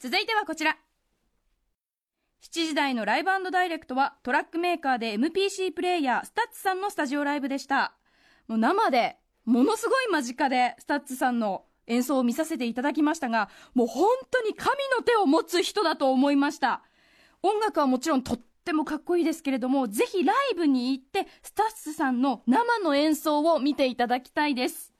[0.00, 0.76] 続いてはこちら。
[2.42, 7.94] 7時台のライブダイレクトはトラックメーカーで MPC プレイヤー STUTS さんのスタジオライブでした。
[8.48, 16.82] もう生でものすごい間近で STUTS さんの演奏を見させていただきましたがもう本当に神の手を持つ人だと思いました。
[17.42, 24.92] 音楽はもちろんとってもかっこいいですけれどもぜひライブに行って STUTS さんの生の演奏を見ていただきたいです。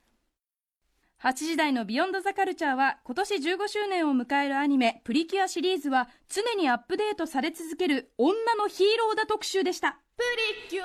[1.22, 9.98] 8時台のビヨンドザカルチャーは今年15周年を迎えるアニメプリキュアシリーズは常にアップデートされ続ける女のヒーローだ特集でした。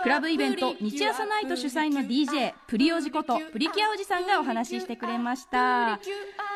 [0.03, 5.99] クラブイベント日朝ナイト主催の DJ プリオジことプリキュアおじさんがお話ししてくれました。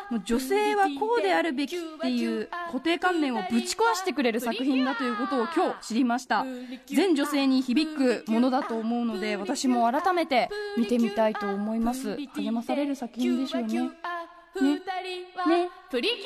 [0.10, 6.46] もう女性はこうであるべきっていう固定観念をぶち壊してくれる作品だということを今日知りました。
[6.88, 12.18] 全女性に響くものだと思うので私も改めて見てみたいと思います。
[12.36, 13.74] 励まされる作品でしょうね。
[13.74, 13.90] ね。
[15.48, 15.70] ね。
[15.90, 16.18] プリキュ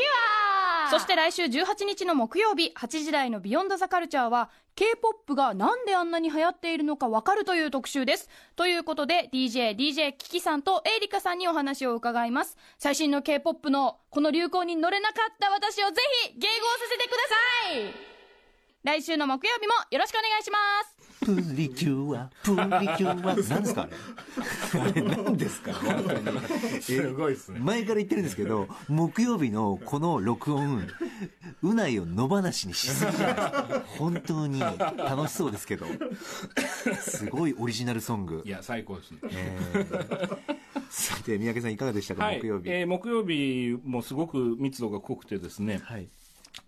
[0.51, 0.54] ア
[0.89, 8.29] そして来週18日の木曜日8時台のビヨンドザカルチャーは K-POP がなんであんなに流行っているのかわかるという特集です。
[8.55, 12.57] ということで DJ、DJ キキさんとエイリカさんにお話を伺います。
[12.77, 16.49] 最新の K-POP のこの流行に乗れなかった私をぜひ迎合さ
[16.89, 17.17] せてくだ
[17.67, 18.15] さい
[18.83, 22.55] 来週の木曜日もよろしくお願いしますプリキュアプリ
[22.97, 23.15] キュア。
[23.15, 24.81] 何ですかあれ？
[24.81, 25.73] あれ何ですか
[26.81, 27.59] すごいですね。
[27.59, 30.87] 前から言ってるんですけど木曜日のこの録音
[31.63, 35.85] うないを野放しにしすぎじゃないですか本当に楽しそうですけど
[36.99, 38.43] すごいオリジナルソング。
[38.45, 39.17] いや最高ですね。
[39.31, 40.37] えー。
[40.89, 42.39] さて三宅さんいかがでしたか、はい。
[42.39, 46.07] 木曜日、えー木曜日もすごく密度が濃くてですね、はい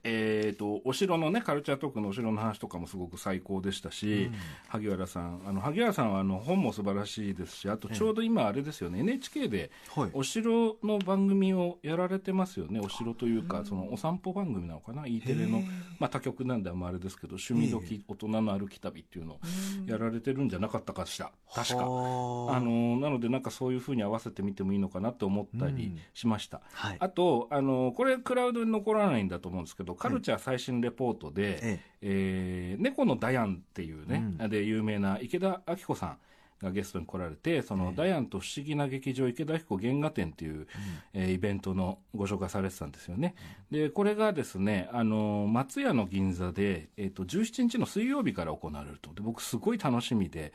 [0.04, 4.30] えー、とお城のねカルチャートークのお城の話とかもすごく最高でしたし、
[4.68, 10.10] 萩原さんあの萩原さんはあの本も素晴らしいですしあとちょうど今あれですよね、NHK ではい。
[10.14, 15.64] お城の番組をやられてますよねお城というかそのお散歩番組なのかな E テレの、
[16.00, 19.40] まあ、他局なんであんまあれですけど趣味時大人の歩き旅っていうのを
[19.86, 21.78] やられてるんじゃなかったかしら確か。
[21.78, 26.98] はあのなのでなんかそういうふうに合わせてみてもいいのかなと思ったりしました、はい。
[27.00, 32.78] あとあのこれクラウドに残らないんだと思うんですけどカルチャー最新レポートで、ええ。
[32.80, 36.18] ー猫のダヤンっていうね、で有名な池田明子さん
[36.62, 40.68] がゲストに来られてその、ダヤンと不思議な劇場池田明子原画展っていう、
[41.14, 43.36] えーイベントのご紹介されてたんですよね、
[43.72, 49.14] でこれがですねあの松屋の銀座で、えー、と17日の水曜日から行われると。
[49.14, 50.54] で僕すごい楽しみで、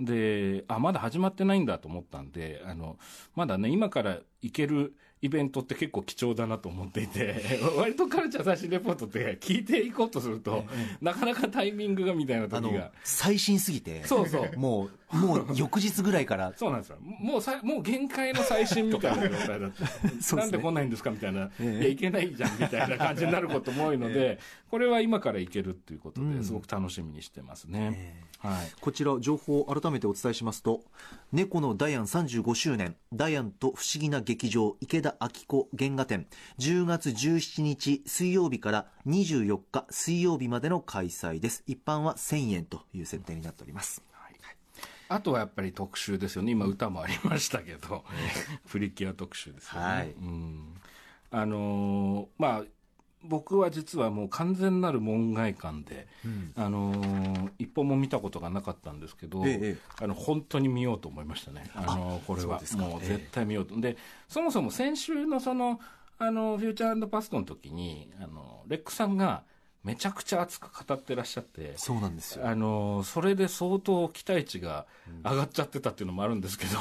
[0.00, 2.98] であまだ始まってないんだと思ったんであの
[3.34, 7.36] まだね今から行けるイベントって結構貴重だなと思っていて、
[7.76, 10.64] 割とカルチャー最新レポートって聞いていこうとすると、
[11.00, 12.90] なかなかタイミングがみたいな時が。
[13.04, 14.58] 最新すぎてそうそう。
[14.58, 16.98] もうもう翌日ぐらいから そうなんですよ。
[17.00, 19.84] もうさ、もう限界の最新みたいな状態だって。
[19.86, 24.38] そうですねなんで来ないんですかみたいな、ええいや、いけないじゃんみたいな感じになることも多いので、
[24.70, 28.29] これは今からいけるっていうことうんで、すごく楽しみにしてますね。
[28.40, 28.72] はい。
[28.80, 30.82] こちら情報を改めてお伝えしますと
[31.32, 36.26] 猫のダイアン35周年ダイアンと不思議な劇場池田明子原画展
[36.58, 44.02] 10月17日水曜日から24日水曜日までの開催です一般は1000円という設定になっております
[45.10, 46.52] あとはやっぱり特集ですよね。
[46.52, 48.04] 今歌もありましたけど、
[48.70, 49.86] プリキュア特集ですよね。
[49.86, 50.74] はいうん。
[51.32, 52.64] あのーまあ、
[53.22, 56.06] 僕は実はもう完全なる門外観で、
[56.56, 62.60] あのー一本も見たことがなかったんですけど、ええあの本当に見ようと思いましたね、あのこれは。
[62.76, 63.96] もう絶対見ようと、で
[64.28, 65.80] そもそも先週のその
[66.18, 69.42] あのフューチャーパストの時にあのレックさんが
[69.82, 71.72] めちゃくちゃ熱く語ってらっしゃって。
[71.76, 72.46] そうなんですよ。
[72.46, 74.86] あのそれで相当期待値が
[75.24, 76.78] 上がっちゃってたっていうのもあるんですけど、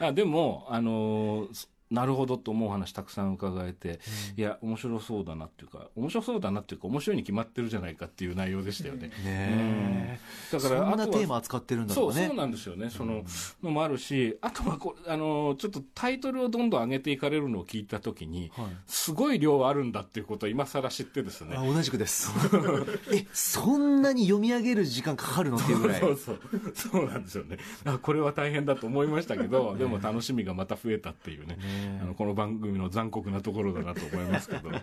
[0.00, 1.48] あでもあの
[1.94, 4.00] なるほどと思う話たくさん伺えて、
[4.36, 9.10] いや面白そうだなっていうか面白そうだなっていうか面白いに決まってるじゃないかっていう内容でしたよね。
[9.24, 10.18] ね
[10.52, 12.90] うんだからそんなテーマ扱ってるんだそう、そうなんですよね。
[12.90, 13.24] その
[13.62, 21.64] のもあるし、あとはこあの、ちょっとタイトルをどんどん上げていかれるのを聞いたときに、はいすごい量あるんだっていうことを今更知ってですねあ。
[21.64, 22.30] 同じくです
[23.12, 26.40] えそんなに読み上げる時間かかるのっていうぐらい そうそう。
[26.74, 27.58] そうなんですよね。
[27.84, 31.58] あこれは大変だと思いましたけど、でも楽しみがまた増えたっていうね。
[32.02, 34.68] あのこの番組の残酷なところだなと思いますけど。
[34.70, 34.82] はい。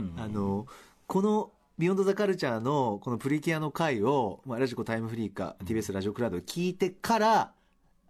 [0.00, 0.14] うん。
[0.16, 0.66] あの
[1.06, 7.52] このビヨンドザカルチャーのこのプリキュアの回を、まあ、ラジコタイムフリーか TBS ラジオクラウドで聞いてから、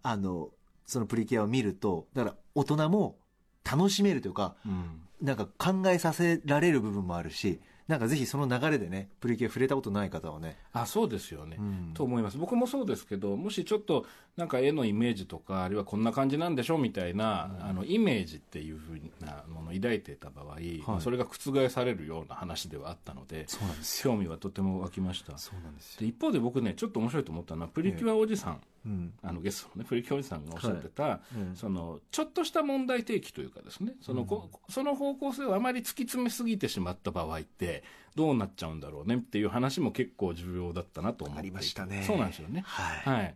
[0.03, 0.49] あの、
[0.85, 3.17] そのプリキュアを見ると、だから大人も
[3.63, 5.01] 楽しめるというか、うん。
[5.21, 11.91] なんか考えさせられる部分もあるし、なんかぜひその流れでね、プリキュア触れたことない方はね、あそうですよね、うん。
[11.93, 12.37] と思います。
[12.37, 14.05] 僕もそうですけどもしちょっと
[14.37, 20.55] なんか絵のイメージとかあるいはこんな感じなんでしょみたいな、あのイメージっていうふうなものを抱いていた場合、
[20.87, 25.37] まあそれが覆されるような話ではあったのでそうなんです興味はとても湧きました。
[25.37, 25.99] そうなんですよ。
[26.01, 29.13] で一方で僕ねちょっと面白いと思ったのはプリキュアおじさん、うん。
[29.21, 37.83] あのゲストのねプリキュアおじさんがおっしゃってた、うんそのちょっとした問題提起というかですねその,こ、その方向性をあまり突き詰めすぎてしまった場合って
[38.15, 41.39] どうなっちゃうんだろうねっていう話も結構重要だったなと思って。
[41.39, 42.03] ありましたね。
[42.07, 42.63] そうなんですよね。
[42.65, 43.17] はい。
[43.17, 43.35] はい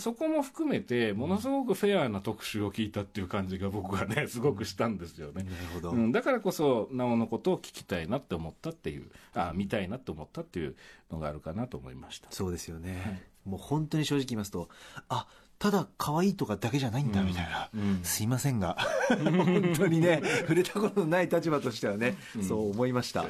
[0.00, 5.90] そこも含めてものすごくフェアな特集を聞いたっていう感じが僕はね すごくしたんですよね、なるほど。
[5.90, 10.76] うん、だからこそなおのことを聞きたいなって思ったっていうあ見たいなって思ったっていう
[11.10, 13.24] のがあるかなと思いましたそうですよね。
[13.44, 14.68] もう本当に正直言いますと、
[15.08, 15.26] あ、
[15.58, 17.70] ただ可愛いとかだけじゃないんだみたいな。
[17.74, 18.76] うんすいませんが、
[19.08, 22.16] 本当にね、触れたことのない立場としてはね、
[22.46, 23.24] そう思いました。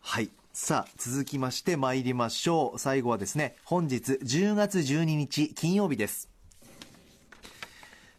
[0.00, 0.30] はい。
[0.60, 2.78] さあ、続きまして参りましょう。
[2.80, 6.28] 最後はですね、本日10月12日金曜日です。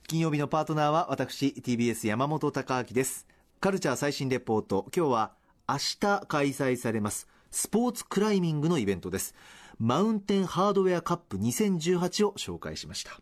[0.08, 3.28] 金曜日のパートナーは私、TBS 山本貴明です。
[3.60, 5.34] カルチャー最新レポート、今日は
[5.68, 9.36] 明日開催されます、スポーツクライミングのイベントです。
[9.78, 13.20] マウンテンハードウェアカップ2018を紹介しました。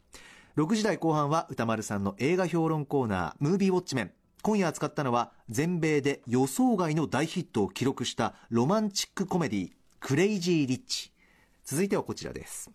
[0.58, 4.12] 6時台後半は歌丸さんの映画評論コーナー、ムービーウォッチメン。
[4.42, 11.12] 今夜扱ったのは全米で予想外の大ヒットを記録したロマンチックコメディクレイジー・リッチ。
[11.66, 12.72] 続いてはこちらです。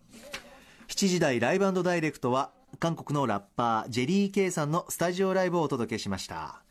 [0.87, 6.61] 7時台ライブダイレクトは韓国のラッパージェリー・ケイさんのスタジオライブをお届けしました。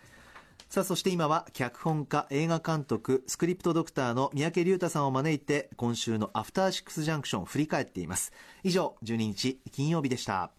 [0.68, 8.32] さあそして今は脚本家映画監督スクリプトドクターの三宅龍太さんを招いて今週のアフターシックスジャンクションを振り返っています。
[8.62, 10.53] 以上12日金曜日でした。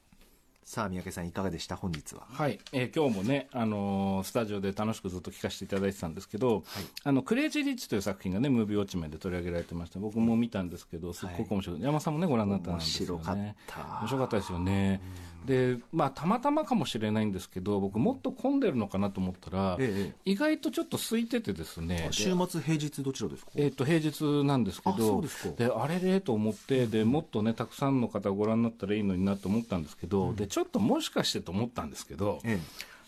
[0.65, 1.75] さあ三宅さんいかがでした？
[1.75, 6.63] 本日ははい、えー今日もね、あのースタジオで楽しくずっと聞かせていただいてたんですけど、
[7.03, 9.99] あのクレイジー・リッチという作品がね、ムービーウォッチメンで取り上げられてました。
[9.99, 11.81] 僕も見たんですけど、すっごく面白い。
[11.81, 13.23] 山さんもね、ご覧になったんですよね。
[13.23, 15.01] 面白かった面白かったですよね。
[15.45, 22.07] で、まあ、たまたまかもしれないんですけど、僕もっと混んでるのかなと思ったら、え意外とちょっと空いててですね。
[22.07, 23.51] で週末平日どちらですか？
[23.55, 25.55] えっと平日なんですけあそどうですか。
[25.55, 32.59] であれれと思ってでもっとねたくさんの方ご覧になったらいいのになと思ったんですけど、でちょっともしかしてと思ったんですけど、え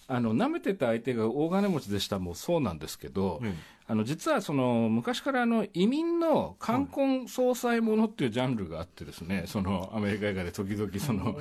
[0.08, 3.54] あの舐めてた相手が大金持ちでしたもそうなんですけど、え
[3.88, 11.38] あの実はその昔からあの移民の冠婚葬祭ものっていうジャンルがあってですね、そのアメリカ映画で時々そ の、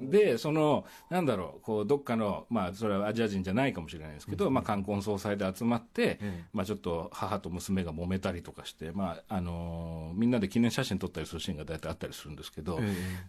[0.00, 6.20] で、その、なんだろう、こう、どっかの、まあ、それはアジア人じゃないかもしれないですけど、まあ、冠婚葬祭で集まって、
[6.54, 12.80] まあ、ちょっと母と娘が揉めたりとかして、まあ、あのみんなで記念写真撮ったりするシーンが大体あったりするんですけど、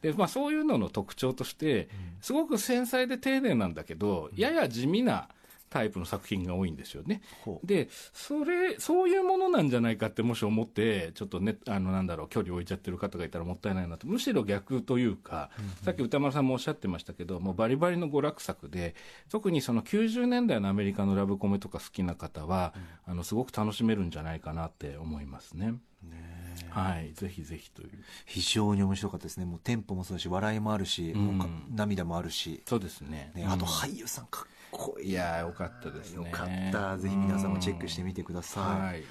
[0.01, 1.89] で、まあ、そういうのの特徴として、
[2.21, 5.27] すごく繊細で丁寧なんだけど、やや地味な、
[5.69, 7.21] タイプの作品が多いんですよね。
[7.63, 14.07] で、それ、そういうものなんじゃないかってもし思って、ちょっとね、あの、なんだろう、距離を置いちゃってる方がいたらもったいないなと。
[14.07, 15.49] むしろ逆というか、
[15.83, 18.95] さっき歌丸さんもおっしゃってましたけど、もうバリバリの娯楽作で、
[19.29, 22.73] 特にその90年代のアメリカのラブコメとか好きな方は、
[23.05, 25.75] あの、すごく楽しめるんじゃないかなって思いますね。
[26.69, 27.13] はい。
[27.13, 27.89] ぜひぜひという。
[28.25, 33.31] 非常に面白かったですねもうテンポもそうだし笑いもあるし、うん涙もあるし、そうですね。
[33.35, 36.25] ね、あと俳優さんかっこいやー、よかったですね。
[36.25, 36.97] よかった。
[36.97, 39.03] ぜひ皆さんもチェックしてみてください、はい。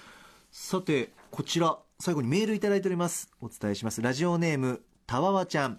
[0.51, 3.31] さてこちら最後にメールいただいております。
[3.41, 4.03] お伝えします。
[4.03, 5.79] ラジオネームたわわちゃん。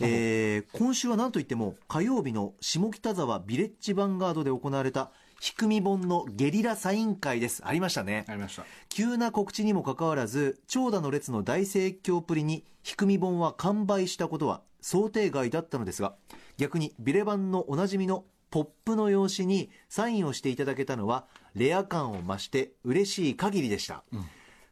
[0.00, 5.10] えー今週は何といっても火曜日の下北沢ビレッジヴァンガードで行われた
[5.40, 7.62] ひくみ本のゲリラサイン会です。
[7.64, 8.24] ありましたね。
[8.28, 8.64] ありました。
[8.88, 16.14] 急な告知にもかかわらず長蛇の列の大盛況っぷりにひくみ本は完売したことは想定外だったのですが
[16.56, 24.04] 逆にビレバンのおなじみのポップの用紙にサインをしていただけたのはレア感を増して嬉しい限りでした、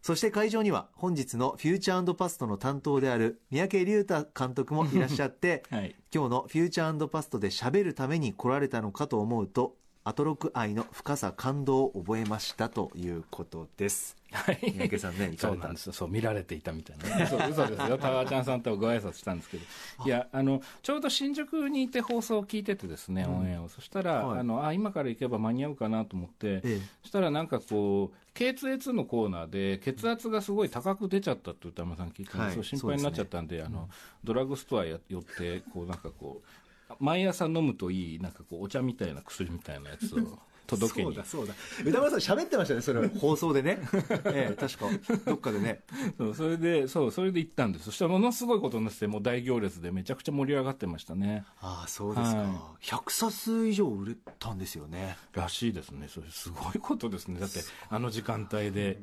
[0.03, 5.97] そして会場には本日のフューチャーパストの担当である三宅龍太監督もいらっしゃって、 はい。
[6.15, 9.75] 今日のフューチャーパストで喋るために来られたのかと思うと
[10.09, 14.59] アトロク愛の深さ感動を覚えましたということですはい。
[14.63, 15.93] 三宅さんねそうなんですよ。
[15.93, 17.27] そう、見られていたみたいなね。
[17.31, 17.99] そう、嘘ですよ。
[17.99, 19.65] タワーちゃんさんとご挨拶したんですけど。
[20.05, 23.69] いや、あの、ちょうど新宿にいて放送を聞いててですね、オンエアを。
[23.69, 33.89] そしたら、はいあの、あ、今から行けば間に合うかなと思って、ええそしたらなんかこう、K2A2 のコーナーで、血圧がすごい高く出ちゃったって歌山さん聞いたんで、はいそう心配になっちゃったんで、あの、
[34.23, 36.66] ドラッグストアや寄って、こう、なんかこう、
[37.01, 41.15] 毎朝飲むといい、なんかこう、お茶みたいな薬みたいなやつを届けに。
[41.25, 43.79] そうだ歌丸さん喋ってましたねそれ 放送でね
[44.27, 44.87] ええ確か
[45.25, 45.83] どっかでね
[46.19, 47.87] そう、それで、そう、それで行ったんです。
[47.87, 51.45] そしたらものすごいことになってて、もう大行列でめちゃくちゃ盛り上がってましたね。
[51.61, 56.09] ああそうですか、は100冊以上売れたんですよねらしいですね。
[56.09, 57.41] それすごいことですね。
[57.41, 59.01] だって、あの時間帯で、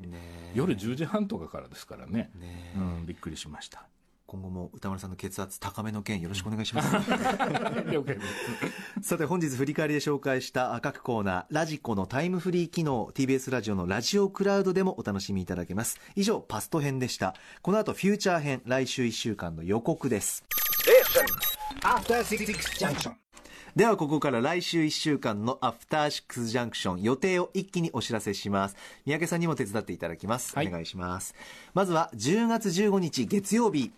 [0.53, 2.31] 夜10時半とかからですからね。
[2.35, 3.87] ねえうん、びっくりしました。
[4.25, 6.89] 今後も歌丸さんの血圧高めの件よろしくお願いします。
[9.01, 15.99] さて本日振り返りで紹介した各コーナーラジコのタイムフリー機能 TBS ラジオのラジオクラウドでもお楽しみいただけます。
[16.15, 17.35] 以上パスト編でした。
[17.61, 20.43] この後フューチャー編来週1週間の予告です
[23.75, 28.75] ではここから来週1週間のアフターシックスジャンクション予定を一気にお知らせします。
[29.07, 30.67] 三宅さんにも手伝っていただきます、はい。
[30.67, 31.33] お願いします。
[31.73, 33.91] まずは10月15日月曜日。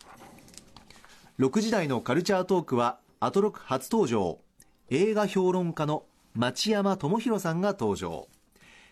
[1.40, 4.40] 6時台のカルチャートークはアトロク初登場。
[4.90, 6.06] 映画評論家の
[6.36, 8.30] 町山智博さんが登場。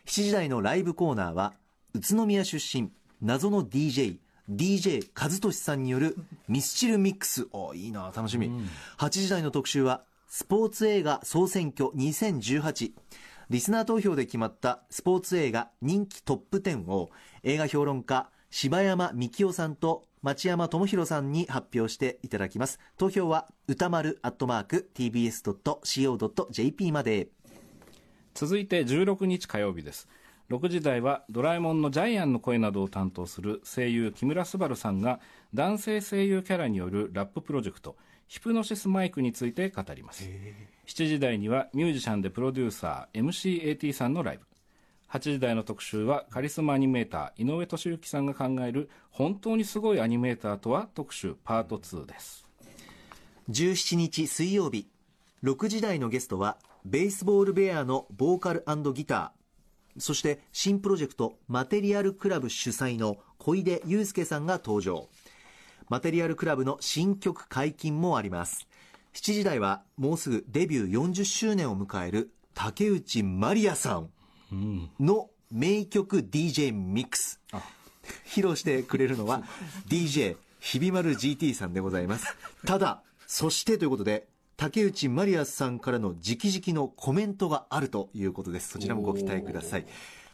[0.05, 1.53] 7時台のライブコーナーは
[1.93, 4.17] 宇都宮出身謎の DJ
[4.49, 6.17] DJ 和俊さんによる
[6.49, 7.47] ミスチルミックス。
[7.53, 8.51] おいいな楽しみ、
[8.97, 10.03] 8時台の特集は
[10.35, 12.91] スポーツ映画総選挙2018
[13.51, 17.11] リスナー投票で決まったスポーツ映画人気トップ10を
[17.43, 22.79] 映画評論家柴山幹夫さんと町山智博さんに発表していただきます。
[22.97, 27.27] 投票は歌丸アットマーク tbs.co.jp まで。
[28.33, 30.07] 続いて16日火曜日です。
[30.49, 35.19] 6時台はドラえもんのジャイアンの声などを担当する声優木村昴さんが
[35.53, 37.95] 男性声優キャラによるラッププロジェクト
[38.33, 40.27] ヒプノシスマイクについて語ります。
[40.87, 44.43] 7時台にはミュージシャンでプロデューサー MCAT さんのライブ。
[45.11, 52.43] 8時台の特集はカリスマアニメーター井上俊之さんが考える本当にすごいアニメーターとは特集パート2です。
[53.51, 54.87] 17日水曜日
[55.43, 58.63] 6時台のゲストはベースボールベアのボーカル
[58.93, 65.07] ギターそして新プロジェクトマテリアルクラブ主催の小出祐介さんが登場
[65.89, 68.67] マテリアルクラブの新曲解禁もあります。
[69.13, 74.09] 7時台はもうすぐデビュー40周年を迎える竹内まりやさん
[74.99, 77.39] の名曲 DJ ミックス。
[78.25, 79.43] 披露してくれるのは
[79.87, 82.35] DJ ひびまる GT さんでございます。
[82.65, 84.27] ただそしてということで
[84.57, 88.69] 竹内まりやさんからの直々のコメントがあるということです。
[88.69, 89.85] そちらもご期待ください。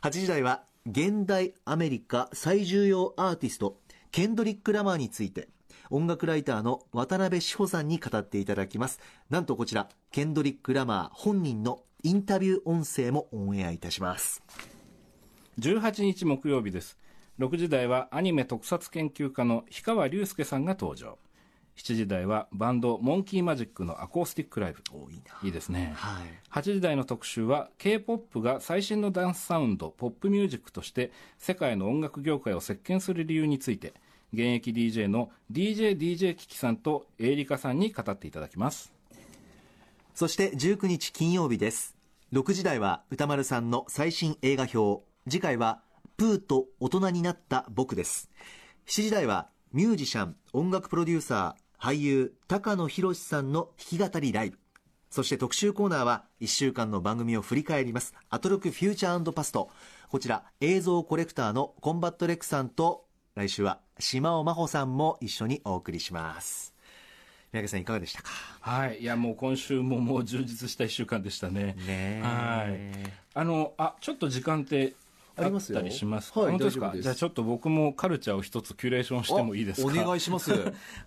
[0.01, 3.77] 8時台は現代アメリカ最重要アーティスト
[4.11, 5.49] ケンドリック・ラマーについて
[5.91, 8.99] 音楽ライターの渡辺志保さんに語っていただきます。
[9.29, 14.41] なんとこちらケンドリック・ラマー本人のインタビュー音声もオンエアいたします。
[15.59, 16.97] 18日木曜日です。
[17.39, 21.17] 6時台はアニメ特撮研究家の氷川隆介さんが登場。
[21.79, 24.83] 7時台はバンドモンキーマジックのアコースティックライブ。
[24.91, 25.39] おいいな。
[25.41, 25.93] いいですね。
[25.95, 26.23] はい。
[26.51, 33.93] 8時台の特集は K-POP が最新のダンスサウンドポップミュージックとして世界の音楽業界を席巻する理由について
[34.33, 38.91] 現役 DJ の DJDJ キキさんとエイリカさんに語っていただきます。
[40.13, 41.95] そして19日金曜日です。
[42.33, 45.01] 6時台は宇多丸さんの最新映画評。
[45.29, 45.79] 次回は
[46.17, 48.29] プーと大人になった僕です。
[48.87, 54.59] 7時台はミュージシャン音楽プロデューサー俳優高野寛さんの弾き語りライブ。
[55.09, 58.13] そして特集コーナーは1週間の番組を振り返ります。
[58.29, 59.71] アトロク Future Past。
[60.09, 63.05] こちら映像コレクターのコンバット REC さんと
[63.35, 66.73] 来週はしまおまほさんも一緒にお送りします。
[67.53, 68.29] 三宅さんいかがでしたか？
[68.59, 68.99] はい。
[68.99, 71.75] いやもう今週ももう充実した1週間でしたね。
[71.87, 73.11] ねはい。
[73.33, 74.93] あのあちょっと時間って
[75.39, 75.79] ありますよ。
[75.79, 76.93] たりしますはい本当ですか？
[76.95, 79.81] じゃあちょっと僕もカルチャーを一つキュレーションしてもいいです。
[79.81, 80.51] かお願いします。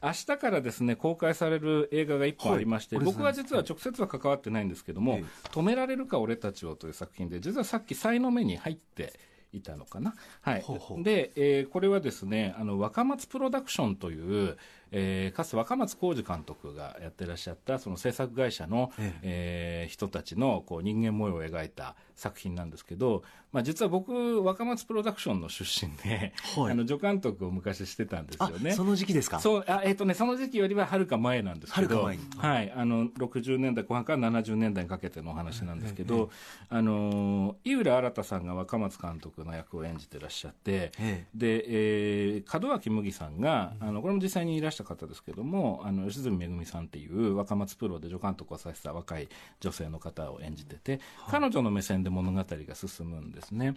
[0.03, 3.05] 明日からですね公開される映画が1本ありまして、はい。
[3.05, 9.12] 僕は実は直接は関わってないんですけどもえ「止められるか俺たちを」という作品で実はさっき才の目に入って
[9.53, 10.62] いたのかな、はい。
[10.62, 11.03] ほうほう。
[11.03, 14.57] で、えーこれはですねあの若松プロダクションという、
[14.93, 19.86] えーかつて若松浩二監督がやってらっしゃったその制作会社の、ええ。
[19.88, 26.72] ー人たちのこう人間模様を描いた作品なんですけど、まあ、実は僕若松プロダクションの出身で、はい。
[26.72, 28.72] あの助監督を昔してたんですあよね。
[28.72, 29.40] その時期ですか？
[29.40, 32.18] そうあ、えっとね、その時期よりははるか前なんですけど、はい、
[32.74, 36.30] あの60年代後半から70年代にかけてのお話なんですけど、
[36.68, 41.64] あの井浦新さんが若松監督の役を演じてらっしゃって、えで、
[42.36, 49.28] えー門脇麦さんが、あのこれも実際にいらした方ですけども、あの吉住めぐみさんっていう若松プロで助監督をさせた若い
[49.61, 53.74] 女性の方を演じてて、彼女の目線で物語が進むんですね。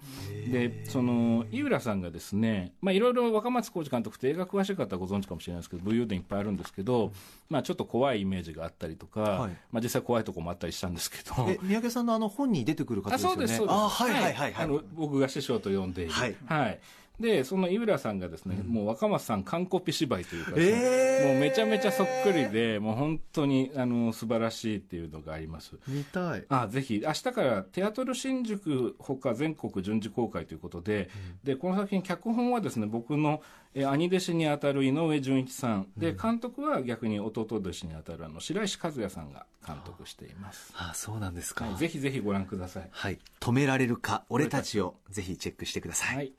[0.51, 7.12] で、その井浦さんがですね、まあいろいろ若松浩二監督って映画詳しい方はご存知かもしれないですけど、武勇伝いっぱいあるんですけど、
[7.49, 9.51] まあちょっと怖いイメージがあったりとか、はい。
[9.72, 13.36] まあ実際怖いところもあったりしたんですけど、え三宅さんのあの本に出てくる方あですよね。
[13.36, 13.76] そうですそうです。
[13.76, 14.66] あはいはいはいはい。
[14.66, 16.12] あの僕が師匠と呼んでいる。
[16.12, 16.28] は
[16.68, 16.80] い
[17.20, 21.34] でその井浦さんがですね、もう若松さん完コピ芝居というかですね、えー。
[21.34, 25.76] もうめちゃめちゃそっくりでもう本当にあの素晴らしいっていうのがあります。
[25.88, 26.45] 見たい。
[26.49, 27.01] あぜひ。
[27.05, 31.09] 明日からテアトル新宿ほか全国順次公開ということで,、
[31.43, 33.41] でこの作品脚本はですね僕の
[33.74, 35.88] え兄弟子にあたる井上純一さん。
[35.97, 41.66] で監督は逆に弟弟子にあたるあの白石和也さんが監督しています、あそうなんですか。
[41.66, 42.89] はい、ぜひぜひご覧ください。
[42.91, 43.20] はい。
[43.39, 46.34] 止められるか俺たちをぜひチェックしてください、はい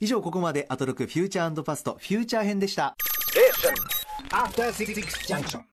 [0.00, 2.94] 以上ここまでアトロクフューチャーパストフューチャー編でした。